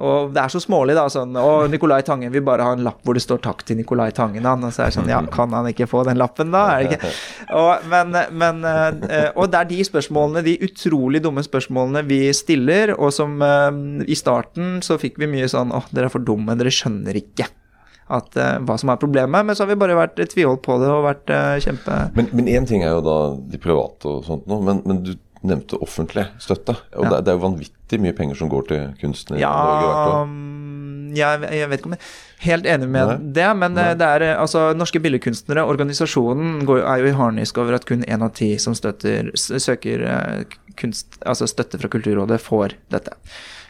Og 0.03 0.33
det 0.35 0.43
er 0.43 0.51
så 0.51 0.59
smålig, 0.59 0.97
da. 0.99 1.05
sånn, 1.13 1.37
Å, 1.39 1.67
Nicolai 1.71 2.01
Tangen 2.07 2.33
vil 2.35 2.43
bare 2.43 2.67
ha 2.67 2.75
en 2.75 2.83
lapp 2.83 3.05
hvor 3.07 3.15
det 3.15 3.23
står 3.23 3.39
'takk 3.45 3.63
til 3.63 3.79
Nicolai 3.79 4.11
Tangen'. 4.11 4.43
Han, 4.43 4.67
og 4.67 4.75
så 4.75 4.83
er 4.83 4.91
det 4.91 4.97
sånn, 4.99 5.11
ja, 5.13 5.21
Kan 5.31 5.55
han 5.55 5.69
ikke 5.71 5.87
få 5.87 6.03
den 6.09 6.19
lappen, 6.19 6.51
da? 6.51 6.81
Og, 7.55 7.87
men, 7.87 8.17
men, 8.35 8.65
eh, 8.65 9.31
og 9.37 9.53
det 9.53 9.61
er 9.61 9.71
de 9.71 9.85
spørsmålene, 9.87 10.43
de 10.43 10.59
utrolig 10.67 11.23
dumme 11.23 11.45
spørsmålene 11.47 12.03
vi 12.09 12.33
stiller, 12.35 12.97
og 12.99 13.13
som 13.15 13.39
eh, 13.43 13.71
i 14.11 14.19
starten 14.19 14.81
så 14.83 14.99
fikk 14.99 15.21
vi 15.23 15.31
mye 15.31 15.47
sånn 15.47 15.71
'Å, 15.71 15.85
dere 15.95 16.11
er 16.11 16.17
for 16.17 16.27
dumme, 16.27 16.59
dere 16.59 16.75
skjønner 16.75 17.15
ikke' 17.15 17.53
at, 18.13 18.35
uh, 18.37 18.59
hva 18.65 18.77
som 18.81 18.93
er 18.93 19.01
problemet. 19.01 19.47
Men 19.47 19.57
så 19.57 19.65
har 19.65 19.73
vi 19.73 19.81
bare 19.81 19.97
vært 19.97 20.21
tviholdt 20.33 20.65
på 20.65 20.77
det 20.83 20.91
og 20.93 21.07
vært 21.07 21.31
uh, 21.33 21.57
kjempe... 21.63 22.01
Men 22.17 22.51
én 22.51 22.69
ting 22.69 22.85
er 22.85 22.93
jo 22.93 23.05
da 23.05 23.19
de 23.51 23.61
private 23.61 24.11
og 24.11 24.27
sånt 24.27 24.49
noe, 24.51 24.61
men, 24.65 24.83
men 24.85 25.01
du 25.07 25.15
nevnte 25.45 25.79
offentlig 25.85 26.27
støtte. 26.43 26.77
Og 26.97 27.05
Ja. 27.05 27.21
det, 27.21 27.29
er 27.31 27.39
jo 27.39 27.45
vanvittig 27.45 28.01
mye 28.01 28.15
penger 28.17 28.39
som 28.41 28.49
går 28.53 28.69
til 28.69 28.85
kunsten 29.01 29.37
i 29.37 29.41
Norge 29.43 29.85
Ja, 29.85 30.25
mm, 30.25 31.15
jeg, 31.15 31.43
jeg 31.61 31.71
vet 31.71 31.81
ikke 31.83 31.91
om 31.91 31.97
jeg 31.97 32.03
er 32.03 32.49
helt 32.49 32.67
enig 32.67 32.89
med 32.89 33.09
Nei. 33.13 33.17
det, 33.39 33.49
men 33.61 33.79
eh, 33.79 33.91
Nei. 33.93 33.95
det 34.01 34.09
er 34.17 34.27
eh, 34.31 34.41
altså 34.41 34.67
Norske 34.77 35.01
billedkunstnere, 35.05 35.65
organisasjonen, 35.71 36.65
går, 36.69 36.83
er 36.83 37.03
jo 37.05 37.11
i 37.13 37.17
harnisk 37.19 37.59
over 37.63 37.77
at 37.79 37.87
kun 37.89 38.05
én 38.05 38.25
av 38.25 38.33
ti 38.37 38.55
som 38.59 38.77
støtter, 38.77 39.31
søker 39.37 40.07
eh, 40.09 40.57
kunst, 40.81 41.21
altså 41.25 41.47
støtte 41.51 41.79
fra 41.79 41.89
Kulturrådet, 41.93 42.41
får 42.43 42.75
dette. 42.91 43.15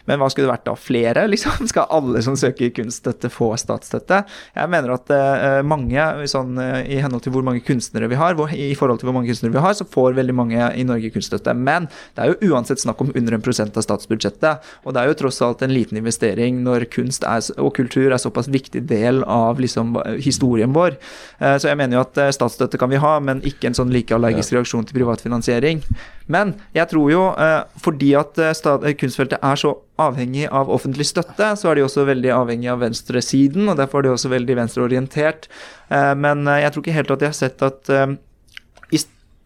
Men 0.08 0.20
hva 0.20 0.28
skulle 0.30 0.48
det 0.48 0.54
vært 0.54 0.66
da? 0.68 0.74
Flere, 0.78 1.24
liksom? 1.30 1.66
Skal 1.70 1.88
alle 1.94 2.22
som 2.24 2.36
søker 2.38 2.72
kunststøtte, 2.76 3.30
få 3.32 3.52
statsstøtte? 3.60 4.22
Jeg 4.56 4.72
mener 4.72 4.94
at 4.96 5.12
eh, 5.14 5.60
mange, 5.66 6.06
sånn, 6.30 6.58
eh, 6.60 6.80
i 6.96 7.00
henhold 7.02 7.24
til 7.24 7.34
hvor 7.34 7.46
mange 7.46 7.64
kunstnere 7.64 8.10
vi 8.12 8.18
har, 8.20 8.36
hvor, 8.38 8.52
i 8.52 8.72
forhold 8.78 9.00
til 9.00 9.10
hvor 9.10 9.16
mange 9.18 9.32
kunstnere 9.32 9.54
vi 9.56 9.64
har, 9.64 9.76
så 9.78 9.86
får 9.88 10.18
veldig 10.18 10.36
mange 10.36 10.70
i 10.76 10.86
Norge 10.86 11.12
kunststøtte. 11.14 11.54
Men 11.56 11.88
det 12.16 12.24
er 12.24 12.32
jo 12.32 12.52
uansett 12.52 12.82
snakk 12.82 13.00
om 13.04 13.12
under 13.14 13.38
en 13.38 13.44
prosent 13.44 13.76
av 13.80 13.86
statsbudsjettet. 13.86 14.72
Og 14.84 14.94
det 14.94 15.02
er 15.02 15.10
jo 15.10 15.18
tross 15.24 15.40
alt 15.44 15.64
en 15.64 15.74
liten 15.74 16.00
investering 16.00 16.60
når 16.66 16.88
kunst 16.92 17.24
er, 17.28 17.44
og 17.60 17.72
kultur 17.78 18.10
er 18.12 18.20
såpass 18.20 18.50
viktig 18.52 18.84
del 18.90 19.22
av 19.24 19.62
liksom, 19.62 19.96
historien 20.22 20.74
vår. 20.76 20.98
Eh, 21.40 21.56
Så 21.58 21.70
jeg 21.70 21.80
mener 21.80 21.98
jo 21.98 22.04
at 22.04 22.18
eh, 22.20 22.34
statsstøtte 22.34 22.80
kan 22.80 22.92
vi 22.92 23.00
ha, 23.00 23.16
men 23.24 23.40
ikke 23.46 23.70
en 23.70 23.78
sånn 23.78 23.92
like 23.94 24.14
allergisk 24.14 24.56
reaksjon 24.56 24.84
til 24.88 25.00
privat 25.00 25.24
finansiering. 25.24 25.82
Men 26.30 26.54
jeg 26.74 26.88
tror 26.92 27.10
jo, 27.12 27.24
eh, 27.36 27.62
fordi 27.84 28.14
at 28.16 28.38
eh, 28.40 28.52
eh, 28.54 28.96
kunstfeltet 28.96 29.42
er 29.42 29.60
så 29.60 29.74
avhengig 30.00 30.48
av 30.50 30.70
offentlig 30.74 31.06
støtte, 31.06 31.52
så 31.58 31.70
er 31.70 31.78
de 31.78 31.84
også 31.86 32.06
veldig 32.08 32.32
avhengig 32.34 32.70
av 32.72 32.82
venstresiden, 32.82 33.68
og 33.70 33.78
derfor 33.78 34.00
er 34.00 34.08
de 34.08 34.14
også 34.16 34.32
veldig 34.32 34.56
venstreorientert. 34.58 35.48
Eh, 35.88 36.14
Men 36.18 36.46
eh, 36.48 36.62
jeg 36.64 36.72
tror 36.72 36.84
ikke 36.84 36.98
helt 36.98 37.14
at 37.14 37.22
jeg 37.22 37.34
har 37.34 37.38
sett 37.38 37.62
at 37.62 37.90
eh, 37.90 38.16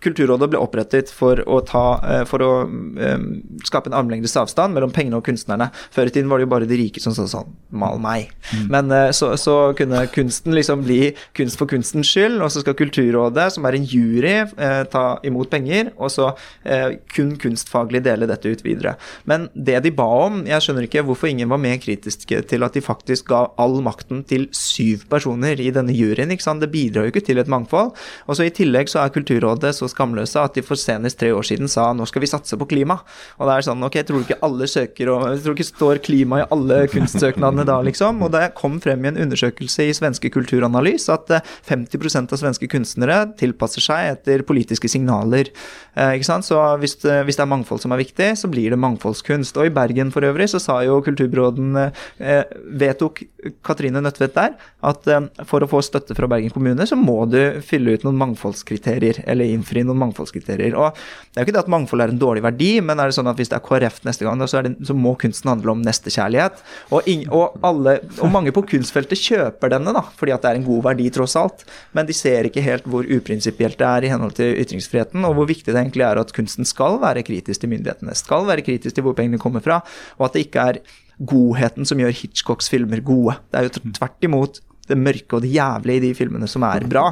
Kulturrådet 0.04 0.50
ble 0.52 0.60
opprettet 0.62 1.10
for 1.10 1.40
å, 1.42 1.60
ta, 1.66 1.84
eh, 2.06 2.24
for 2.28 2.44
å 2.44 2.50
um, 2.68 3.26
skape 3.66 3.90
en 3.90 3.96
armlengdes 3.98 4.36
avstand 4.38 4.76
mellom 4.76 4.92
pengene 4.94 5.18
og 5.18 5.26
kunstnerne. 5.26 5.70
Før 5.94 6.10
i 6.10 6.12
tiden 6.14 6.30
var 6.30 6.38
det 6.38 6.46
jo 6.46 6.52
bare 6.52 6.68
de 6.70 6.78
rike 6.78 7.02
som 7.02 7.16
sa 7.16 7.26
sånn 7.30 7.56
Mal 7.68 7.98
meg. 8.00 8.30
Men 8.72 8.88
eh, 8.94 9.10
så, 9.12 9.34
så 9.36 9.74
kunne 9.76 10.06
kunsten 10.14 10.54
liksom 10.56 10.84
bli 10.86 11.10
kunst 11.36 11.58
for 11.60 11.68
kunstens 11.68 12.08
skyld, 12.08 12.38
og 12.40 12.52
så 12.52 12.62
skal 12.62 12.76
Kulturrådet, 12.78 13.48
som 13.52 13.66
er 13.68 13.76
en 13.76 13.84
jury, 13.88 14.36
eh, 14.46 14.82
ta 14.88 15.02
imot 15.26 15.50
penger, 15.52 15.90
og 15.98 16.12
så 16.14 16.30
eh, 16.64 16.96
kun 17.12 17.34
kunstfaglig 17.40 18.04
dele 18.06 18.28
dette 18.30 18.48
ut 18.48 18.64
videre. 18.64 18.94
Men 19.28 19.48
det 19.54 19.82
de 19.84 19.92
ba 19.94 20.06
om 20.28 20.40
Jeg 20.48 20.64
skjønner 20.64 20.86
ikke 20.86 21.02
hvorfor 21.06 21.28
ingen 21.30 21.50
var 21.50 21.60
mer 21.60 21.76
kritiske 21.82 22.40
til 22.48 22.64
at 22.64 22.76
de 22.76 22.84
faktisk 22.84 23.28
ga 23.32 23.42
all 23.60 23.78
makten 23.84 24.22
til 24.28 24.46
syv 24.56 25.04
personer 25.10 25.60
i 25.60 25.70
denne 25.74 25.94
juryen. 25.94 26.32
ikke 26.32 26.46
sant? 26.46 26.62
Det 26.62 26.70
bidrar 26.72 27.06
jo 27.06 27.12
ikke 27.12 27.26
til 27.26 27.42
et 27.42 27.50
mangfold. 27.50 27.92
Og 28.26 28.38
så 28.38 28.46
I 28.46 28.54
tillegg 28.54 28.90
så 28.90 29.02
er 29.02 29.12
Kulturrådet 29.12 29.74
så 29.76 29.87
skamløse 29.92 30.40
at 30.42 30.56
de 30.56 30.64
for 30.66 30.78
senest 30.80 31.18
tre 31.20 31.30
år 31.34 31.46
siden 31.46 31.70
sa 31.70 31.88
nå 31.96 32.06
skal 32.08 32.22
vi 32.24 32.30
satse 32.30 32.58
på 32.58 32.68
klima. 32.70 32.98
Og 33.38 33.48
det 33.48 33.56
er 33.56 33.66
sånn, 33.68 33.84
ok, 33.86 33.98
tror 34.08 34.24
ikke 34.24 34.40
alle 34.46 34.68
søker 34.70 35.12
og 35.12 35.26
Jeg 35.28 35.42
tror 35.44 35.56
ikke 35.56 35.68
står 35.68 36.02
klima 36.04 36.42
i 36.42 36.46
alle 36.54 36.80
kunstsøknadene 36.92 37.66
da, 37.68 37.78
liksom. 37.86 38.22
Og 38.24 38.32
det 38.34 38.44
kom 38.58 38.78
frem 38.82 39.04
i 39.04 39.12
en 39.12 39.20
undersøkelse 39.26 39.88
i 39.88 39.96
Svenske 39.96 40.30
Kulturanalys 40.34 41.08
at 41.12 41.32
eh, 41.34 41.54
50% 41.68 42.34
av 42.34 42.42
svenske 42.42 42.70
kunstnere 42.70 43.20
tilpasser 43.40 43.84
seg 43.84 44.12
etter 44.14 44.44
politiske 44.48 44.90
signaler. 44.90 45.52
Eh, 45.94 46.14
ikke 46.18 46.30
sant? 46.30 46.48
Så 46.48 46.58
hvis 46.82 46.98
det, 47.04 47.20
hvis 47.28 47.38
det 47.38 47.44
er 47.44 47.52
mangfold 47.52 47.82
som 47.84 47.94
er 47.94 48.02
viktig, 48.02 48.32
så 48.40 48.50
blir 48.50 48.74
det 48.74 48.80
mangfoldskunst. 48.80 49.58
Og 49.58 49.70
i 49.70 49.74
Bergen 49.74 50.12
for 50.14 50.26
øvrig 50.26 50.48
så 50.52 50.60
sa 50.62 50.80
jo 50.86 51.00
kulturbyråden 51.04 51.82
eh, 51.84 52.44
Vedtok 52.78 53.24
Katrine 53.64 54.02
Nødtvedt 54.02 54.36
der 54.36 54.56
at 54.86 55.08
eh, 55.10 55.28
for 55.48 55.64
å 55.64 55.70
få 55.70 55.82
støtte 55.84 56.16
fra 56.18 56.28
Bergen 56.30 56.52
kommune, 56.54 56.86
så 56.86 56.98
må 56.98 57.20
du 57.30 57.60
fylle 57.64 57.96
ut 57.96 58.06
noen 58.06 58.18
mangfoldskriterier, 58.20 59.22
eller 59.26 59.52
innfri 59.52 59.77
noen 59.86 60.00
mangfoldskriterier. 60.02 60.76
Og 60.78 60.96
det 60.96 61.38
er 61.38 61.44
jo 61.44 61.48
ikke 61.48 61.56
det 61.56 61.62
at 61.64 61.72
mangfold 61.72 62.04
er 62.04 62.12
en 62.12 62.20
dårlig 62.20 62.44
verdi, 62.44 62.70
men 62.84 63.00
er 63.00 63.10
det 63.10 63.18
sånn 63.18 63.30
at 63.30 63.38
hvis 63.38 63.52
det 63.52 63.58
er 63.58 63.64
KrF 63.66 64.00
neste 64.08 64.26
gang, 64.26 64.42
så, 64.48 64.62
det, 64.64 64.74
så 64.88 64.96
må 64.96 65.14
kunsten 65.20 65.52
handle 65.52 65.74
om 65.74 65.82
nestekjærlighet. 65.86 66.62
Og, 66.94 67.08
og, 67.34 67.58
og 67.64 68.32
mange 68.34 68.54
på 68.54 68.64
kunstfeltet 68.74 69.20
kjøper 69.22 69.74
denne, 69.74 69.94
da, 69.96 70.04
fordi 70.18 70.34
at 70.36 70.44
det 70.44 70.52
er 70.52 70.60
en 70.60 70.68
god 70.68 70.84
verdi, 70.90 71.08
tross 71.14 71.36
alt. 71.40 71.66
Men 71.96 72.08
de 72.08 72.16
ser 72.16 72.48
ikke 72.48 72.64
helt 72.64 72.86
hvor 72.88 73.08
uprinsipielt 73.18 73.78
det 73.80 73.88
er 73.88 74.06
i 74.06 74.12
henhold 74.12 74.36
til 74.38 74.54
ytringsfriheten, 74.62 75.26
og 75.28 75.36
hvor 75.38 75.50
viktig 75.50 75.72
det 75.72 75.80
egentlig 75.80 76.06
er 76.08 76.22
at 76.22 76.32
kunsten 76.36 76.68
skal 76.68 77.00
være 77.02 77.26
kritisk 77.26 77.64
til 77.64 77.72
myndighetene, 77.74 78.16
skal 78.18 78.48
være 78.48 78.64
kritisk 78.66 78.98
til 78.98 79.06
hvor 79.06 79.16
pengene 79.18 79.40
kommer 79.42 79.64
fra, 79.64 79.82
og 80.18 80.28
at 80.28 80.36
det 80.36 80.48
ikke 80.48 80.70
er 80.72 80.82
godheten 81.18 81.86
som 81.88 81.98
gjør 81.98 82.14
Hitchcocks 82.14 82.70
filmer 82.70 83.02
gode. 83.02 83.34
Det 83.50 83.58
er 83.58 83.66
jo 83.66 83.92
tvert 83.98 84.26
imot 84.26 84.60
det 84.88 84.98
mørke 84.98 85.38
og 85.38 85.42
det 85.44 85.50
jævlige 85.54 86.00
i 86.00 86.04
de 86.08 86.12
filmene 86.18 86.48
som 86.50 86.64
er 86.68 86.86
bra. 86.88 87.06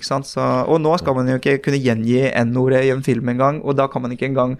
Så, 0.00 0.42
og 0.68 0.80
nå 0.80 0.96
skal 1.02 1.16
man 1.18 1.28
jo 1.32 1.38
ikke 1.40 1.58
kunne 1.64 1.80
gjengi 1.82 2.20
N-ordet 2.44 2.84
i 2.86 2.92
en 2.94 3.02
film 3.06 3.28
engang, 3.34 3.62
og 3.64 3.76
da 3.78 3.88
kan 3.90 4.02
man 4.04 4.14
ikke 4.14 4.28
engang 4.30 4.56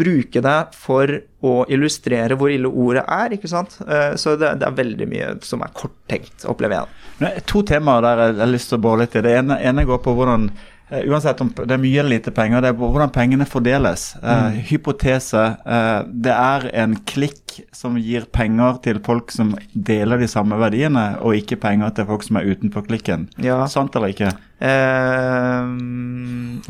bruke 0.00 0.40
det 0.40 0.58
for 0.78 1.10
å 1.44 1.52
illustrere 1.68 2.36
hvor 2.38 2.52
ille 2.54 2.70
ordet 2.70 3.02
er, 3.10 3.34
ikke 3.34 3.50
sant. 3.50 3.74
Eh, 3.86 4.14
Så 4.16 4.36
det, 4.38 4.52
det 4.60 4.68
er 4.68 4.76
veldig 4.78 5.08
mye 5.10 5.30
som 5.44 5.62
er 5.66 5.72
korttenkt, 5.76 6.46
opplever 6.48 6.78
jeg. 7.20 7.42
To 7.50 7.62
temaer 7.66 8.04
der 8.06 8.22
jeg 8.22 8.38
har 8.38 8.52
lyst 8.54 8.70
til 8.70 8.78
å 8.78 8.84
bore 8.86 9.02
litt 9.02 9.16
i. 9.18 9.24
Det 9.26 9.34
ene, 9.42 9.58
ene 9.60 9.84
går 9.88 9.98
på 10.04 10.14
hvordan 10.16 10.46
Uansett 10.90 11.40
om 11.40 11.52
det 11.54 11.76
er 11.76 11.82
mye 11.82 12.00
eller 12.02 12.16
lite 12.16 12.32
penger, 12.34 12.64
det 12.64 12.72
er 12.72 12.78
hvordan 12.78 13.12
pengene 13.14 13.46
fordeles. 13.46 14.10
Mm. 14.22 14.60
hypotese. 14.70 15.44
eh, 15.66 16.00
det 16.10 16.34
er 16.34 16.68
en 16.82 16.96
klikk 17.06 17.60
som 17.74 17.98
gir 17.98 18.26
penger 18.32 18.78
til 18.84 19.00
folk 19.04 19.32
som 19.34 19.54
deler 19.74 20.20
de 20.20 20.28
samme 20.30 20.58
verdiene, 20.60 21.16
og 21.22 21.38
ikke 21.38 21.60
penger 21.60 21.94
til 21.96 22.08
folk 22.10 22.26
som 22.26 22.40
er 22.40 22.52
utenfor 22.52 22.86
klikken. 22.86 23.28
Ja. 23.42 23.64
Sant 23.70 23.96
eller 23.96 24.14
ikke? 24.14 24.32
Eh, 24.60 25.68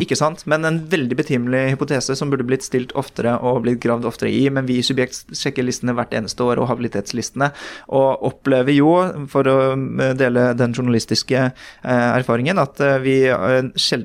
ikke 0.04 0.18
sant, 0.18 0.44
men 0.50 0.66
en 0.66 0.78
veldig 0.92 1.16
betimelig 1.18 1.62
hypotese 1.72 2.14
som 2.18 2.30
burde 2.30 2.46
blitt 2.46 2.62
stilt 2.62 2.94
oftere 2.98 3.34
og 3.42 3.64
blitt 3.64 3.80
gravd 3.82 4.06
oftere 4.06 4.30
i. 4.30 4.44
Men 4.52 4.68
vi 4.68 4.78
i 4.78 4.84
Subjekt 4.86 5.34
sjekker 5.36 5.66
listene 5.66 5.96
hvert 5.98 6.14
eneste 6.16 6.46
år, 6.46 6.62
og 6.62 6.70
habilitetslistene, 6.70 7.50
og 7.88 8.22
opplever 8.30 8.76
jo, 8.76 8.92
for 9.32 9.50
å 9.50 9.58
eh, 9.74 10.14
dele 10.18 10.50
den 10.58 10.76
journalistiske 10.76 11.42
eh, 11.50 12.08
erfaringen, 12.20 12.62
at 12.62 12.80
eh, 12.84 13.00
vi 13.02 13.16
eh, 13.30 13.60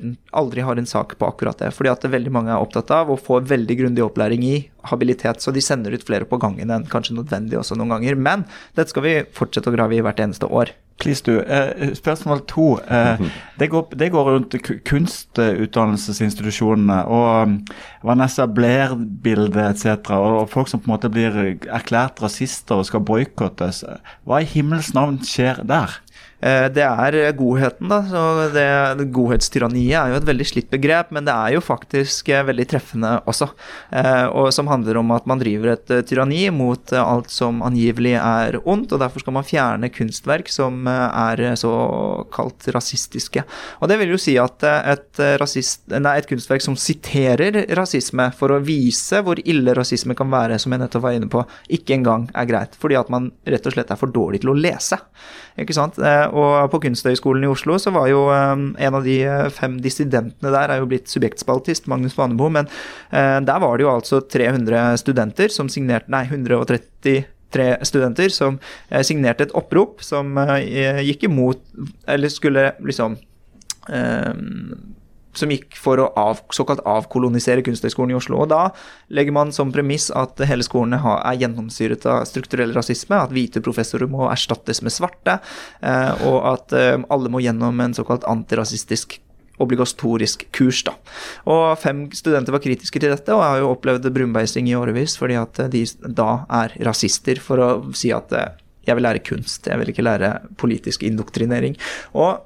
sjelden 0.06 0.16
aldri 0.32 0.60
har 0.60 0.76
en 0.76 0.86
sak 0.86 1.18
på 1.18 1.26
akkurat 1.26 1.58
det. 1.58 1.74
Fordi 1.74 1.90
at 1.90 2.04
veldig 2.04 2.32
mange 2.32 2.52
er 2.52 2.60
opptatt 2.60 2.90
av 2.90 3.10
og 3.10 3.20
får 3.20 3.48
veldig 3.48 3.76
grundig 3.78 4.04
opplæring 4.04 4.44
i 4.44 4.70
habilitet, 4.86 5.40
så 5.40 5.52
de 5.52 5.60
sender 5.60 5.92
ut 5.92 6.06
flere 6.06 6.24
på 6.24 6.38
gangen 6.38 6.70
enn 6.70 6.86
kanskje 6.86 7.14
nødvendig 7.16 7.58
også 7.58 7.74
noen 7.76 7.88
ganger. 7.96 8.14
Men 8.14 8.44
dette 8.76 8.90
skal 8.90 9.02
vi 9.02 9.24
fortsette 9.32 9.70
å 9.70 9.74
grave 9.74 9.96
i 9.96 10.00
hvert 10.00 10.20
eneste 10.20 10.46
år. 10.46 10.70
Please 10.98 11.22
do. 11.26 11.40
Eh, 11.40 11.94
spørsmål 11.94 12.40
to. 12.48 12.78
Eh, 12.88 13.20
det, 13.58 13.68
går, 13.68 13.86
det 13.98 14.12
går 14.12 14.24
rundt 14.30 14.54
kunstutdannelsesinstitusjonene 14.88 17.04
og 17.04 17.42
um, 17.42 17.64
Vanessa 18.02 18.46
Blair-bildet 18.48 19.56
etc. 19.74 19.84
Og, 20.16 20.40
og 20.40 20.50
folk 20.54 20.68
som 20.72 20.80
på 20.80 20.84
en 20.88 20.94
måte 20.94 21.12
blir 21.12 21.58
erklært 21.68 22.22
rasister 22.24 22.74
og 22.80 22.86
skal 22.88 23.04
boikottes. 23.04 23.84
Hva 24.24 24.40
i 24.40 24.48
himmels 24.48 24.94
navn 24.96 25.20
skjer 25.26 25.60
der? 25.68 26.00
Eh, 26.40 26.66
Det 26.68 26.84
er 26.84 27.32
godheten, 27.32 27.88
da. 27.88 28.02
Så 28.04 28.22
det, 28.52 29.10
godhetstyranniet 29.16 29.96
er 29.96 30.10
jo 30.12 30.18
et 30.20 30.26
veldig 30.28 30.46
slitt 30.46 30.68
begrep, 30.70 31.10
men 31.16 31.24
det 31.24 31.32
er 31.32 31.54
jo 31.56 31.62
faktisk 31.64 32.28
eh, 32.28 32.42
veldig 32.44 32.66
treffende 32.68 33.12
også. 33.26 33.48
Eh, 33.90 34.26
Og 34.36 34.52
som 34.52 34.68
handler 34.68 34.98
om 35.00 35.10
at 35.16 35.24
man 35.26 35.40
driver 35.40 35.72
et 35.72 35.90
eh, 35.90 36.02
tyranni 36.04 36.50
mot 36.52 36.92
eh, 36.92 37.00
alt 37.00 37.30
som 37.32 37.62
angivelig 37.64 38.14
er 38.20 38.58
ondt, 38.68 38.92
og 38.92 39.00
derfor 39.00 39.24
skal 39.24 39.36
man 39.38 39.48
fjerne 39.48 39.88
kunstverk 39.88 40.52
som 40.52 40.84
eh, 40.86 41.06
er 41.32 41.40
eh, 41.40 41.56
såkalt 41.56 42.68
rasistiske. 42.76 43.44
Og 43.80 43.88
det 43.88 43.98
vil 44.02 44.12
jo 44.12 44.20
si 44.20 44.36
at 44.40 44.62
eh, 44.62 44.92
et, 44.92 45.08
eh, 45.24 45.38
rasist, 45.40 45.86
nei, 45.88 46.18
et 46.20 46.28
kunstverk 46.28 46.60
som 46.64 46.76
siterer 46.76 47.62
rasisme 47.80 48.28
for 48.36 48.52
å 48.52 48.60
vise 48.60 49.22
hvor 49.24 49.40
ille 49.40 49.72
rasisme 49.76 50.14
kan 50.18 50.28
være, 50.30 50.60
som 50.60 50.72
jeg 50.76 50.84
nettopp 50.84 51.08
var 51.08 51.16
inne 51.16 51.32
på, 51.32 51.42
ikke 51.80 51.96
engang 51.96 52.28
er 52.36 52.52
greit. 52.52 52.76
Fordi 52.76 53.00
at 53.00 53.08
man 53.12 53.32
rett 53.48 53.66
og 53.66 53.72
slett 53.72 53.90
er 53.90 54.00
for 54.04 54.12
dårlig 54.12 54.44
til 54.44 54.52
å 54.52 54.58
lese. 54.60 55.00
Ikke 55.60 55.76
sant? 55.76 55.98
Eh, 55.98 56.16
Eh, 56.16 56.34
og 56.34 56.70
på 56.72 56.80
Kunsthøgskolen 56.84 57.44
i 57.44 57.50
Oslo 57.50 57.78
så 57.82 57.92
var 57.94 58.08
jo 58.10 58.26
en 58.30 58.96
av 58.98 59.04
de 59.04 59.18
fem 59.54 59.78
dissidentene 59.82 60.52
der 60.54 60.72
er 60.72 60.80
jo 60.80 60.88
blitt 60.90 61.10
subjektspaltist, 61.12 61.88
Magnus 61.90 62.16
Vanebo, 62.16 62.48
men 62.52 62.68
der 63.10 63.62
var 63.62 63.76
det 63.76 63.86
jo 63.86 63.92
altså 63.92 64.20
300 64.20 64.96
studenter 65.00 65.52
som 65.52 65.70
signerte 65.72 66.12
Nei, 66.12 66.24
130 66.28 67.26
tre 67.52 67.76
studenter 67.86 68.32
som 68.32 68.58
eh, 68.90 69.02
signerte 69.06 69.46
et 69.46 69.54
opprop 69.56 70.02
som 70.04 70.36
eh, 70.38 71.02
gikk 71.06 71.28
imot 71.28 71.62
Eller 72.10 72.32
skulle 72.32 72.72
liksom 72.84 73.16
eh, 73.88 74.32
som 75.38 75.52
gikk 75.52 75.76
for 75.80 76.00
å 76.02 76.08
av, 76.18 76.40
såkalt 76.54 76.82
avkolonisere 76.88 77.64
Kunsthøgskolen 77.66 78.14
i 78.14 78.18
Oslo. 78.18 78.40
Og 78.44 78.50
da 78.52 78.70
legger 79.14 79.36
man 79.36 79.52
som 79.54 79.72
premiss 79.74 80.08
at 80.14 80.40
hele 80.48 80.66
skolen 80.66 80.96
er 80.98 81.40
gjennomsyret 81.42 82.06
av 82.10 82.24
strukturell 82.28 82.74
rasisme, 82.76 83.18
at 83.18 83.34
hvite 83.34 83.62
professorer 83.64 84.10
må 84.10 84.26
erstattes 84.30 84.82
med 84.84 84.94
svarte, 84.94 85.38
og 86.26 86.38
at 86.54 86.74
alle 86.76 87.32
må 87.32 87.42
gjennom 87.44 87.80
en 87.84 87.96
såkalt 87.96 88.26
antirasistisk 88.28 89.18
obligatorisk 89.62 90.46
kurs. 90.52 90.82
da. 90.84 90.94
Og 91.50 91.78
Fem 91.80 92.06
studenter 92.14 92.54
var 92.54 92.64
kritiske 92.64 93.00
til 93.00 93.12
dette, 93.12 93.32
og 93.32 93.42
jeg 93.42 93.54
har 93.54 93.62
jo 93.62 93.72
opplevd 93.72 94.10
brunbeising 94.14 94.68
i 94.70 94.76
årevis 94.78 95.16
fordi 95.20 95.38
at 95.40 95.60
de 95.72 95.84
da 96.06 96.44
er 96.62 96.76
rasister, 96.86 97.40
for 97.42 97.62
å 97.62 97.70
si 97.96 98.12
at 98.14 98.32
eh, 98.36 98.52
jeg 98.86 98.98
vil 98.98 99.06
lære 99.08 99.24
kunst, 99.26 99.66
jeg 99.66 99.80
vil 99.80 99.90
ikke 99.90 100.06
lære 100.06 100.32
politisk 100.60 101.02
indoktrinering. 101.06 101.74
Og 102.14 102.44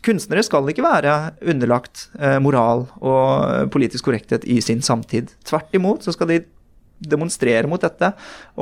kunstnere 0.00 0.44
skal 0.46 0.70
ikke 0.72 0.84
være 0.84 1.14
underlagt 1.52 2.06
eh, 2.18 2.38
moral 2.42 2.86
og 3.02 3.68
politisk 3.74 4.08
korrekthet 4.08 4.46
i 4.48 4.60
sin 4.64 4.82
samtid. 4.84 5.34
Tvert 5.44 5.74
imot 5.76 6.06
så 6.06 6.14
skal 6.16 6.30
de 6.30 6.42
demonstrere 7.02 7.66
mot 7.66 7.82
dette 7.82 8.12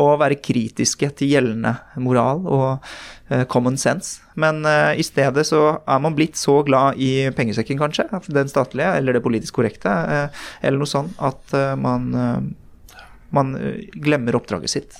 og 0.00 0.14
være 0.22 0.38
kritiske 0.40 1.10
til 1.18 1.28
gjeldende 1.34 1.74
moral 2.00 2.38
og 2.48 2.68
uh, 2.80 3.42
common 3.52 3.76
sense. 3.76 4.22
Men 4.40 4.64
i 4.96 5.04
stedet 5.04 5.44
så 5.44 5.60
er 5.84 6.00
man 6.00 6.16
blitt 6.16 6.40
så 6.40 6.54
glad 6.64 6.96
i 6.96 7.28
pengesekken, 7.36 7.76
kanskje, 7.76 8.06
den 8.32 8.48
statlige 8.48 8.94
eller 8.96 9.12
det 9.12 9.22
politisk 9.26 9.58
korrekte, 9.58 9.92
eller 10.62 10.80
noe 10.80 10.88
sånt, 10.88 11.12
at 11.20 11.52
man, 11.76 12.08
man 13.36 13.52
glemmer 13.92 14.40
oppdraget 14.40 14.72
sitt. 14.72 14.96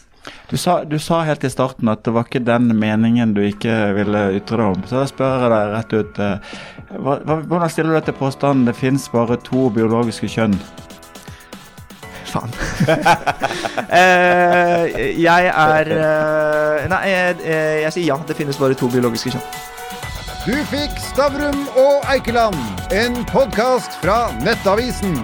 Du 0.50 0.56
sa, 0.61 0.80
du 0.85 0.98
sa, 1.00 1.22
helt 1.24 1.44
i 1.46 1.50
starten 1.52 1.88
at 1.88 2.02
det 2.04 2.12
var 2.12 2.26
ikke 2.28 2.42
den 2.44 2.74
meningen 2.76 3.33
du 3.37 3.40
ikke 3.46 3.94
ville 3.96 4.26
ytre 4.37 4.61
deg 4.61 4.66
om. 4.74 4.85
Så 4.85 5.00
da 5.00 5.06
spør 5.09 5.46
jeg 5.46 5.54
deg 5.54 5.72
rett 5.76 5.96
ut. 5.96 6.22
Hva, 7.00 7.16
hvordan 7.40 7.72
stiller 7.72 7.94
du 7.94 8.00
deg 8.00 8.11
til 8.11 8.20
påstanden 8.20 8.68
det 8.68 8.76
finnes 8.76 9.09
bare 9.14 9.40
to 9.46 9.68
biologiske 9.74 10.28
kjønn? 10.30 10.59
faen. 12.30 12.52
eh, 14.00 15.20
jeg 15.22 15.50
er 15.50 15.92
eh, 15.96 16.88
Nei, 16.90 17.02
jeg, 17.09 17.37
jeg, 17.44 17.83
jeg, 17.85 17.92
sier 17.96 18.06
ja. 18.12 18.18
Det 18.28 18.38
finnes 18.38 18.61
bare 18.61 18.78
to 18.78 18.90
biologiske 18.92 19.35
kjønn. 19.35 19.46
Du 20.46 20.56
fikk 20.70 20.96
Stavrum 21.11 21.66
og 21.76 22.09
Eikeland, 22.09 22.56
en 22.96 23.20
podkast 23.28 24.00
fra 24.00 24.22
Nettavisen. 24.40 25.18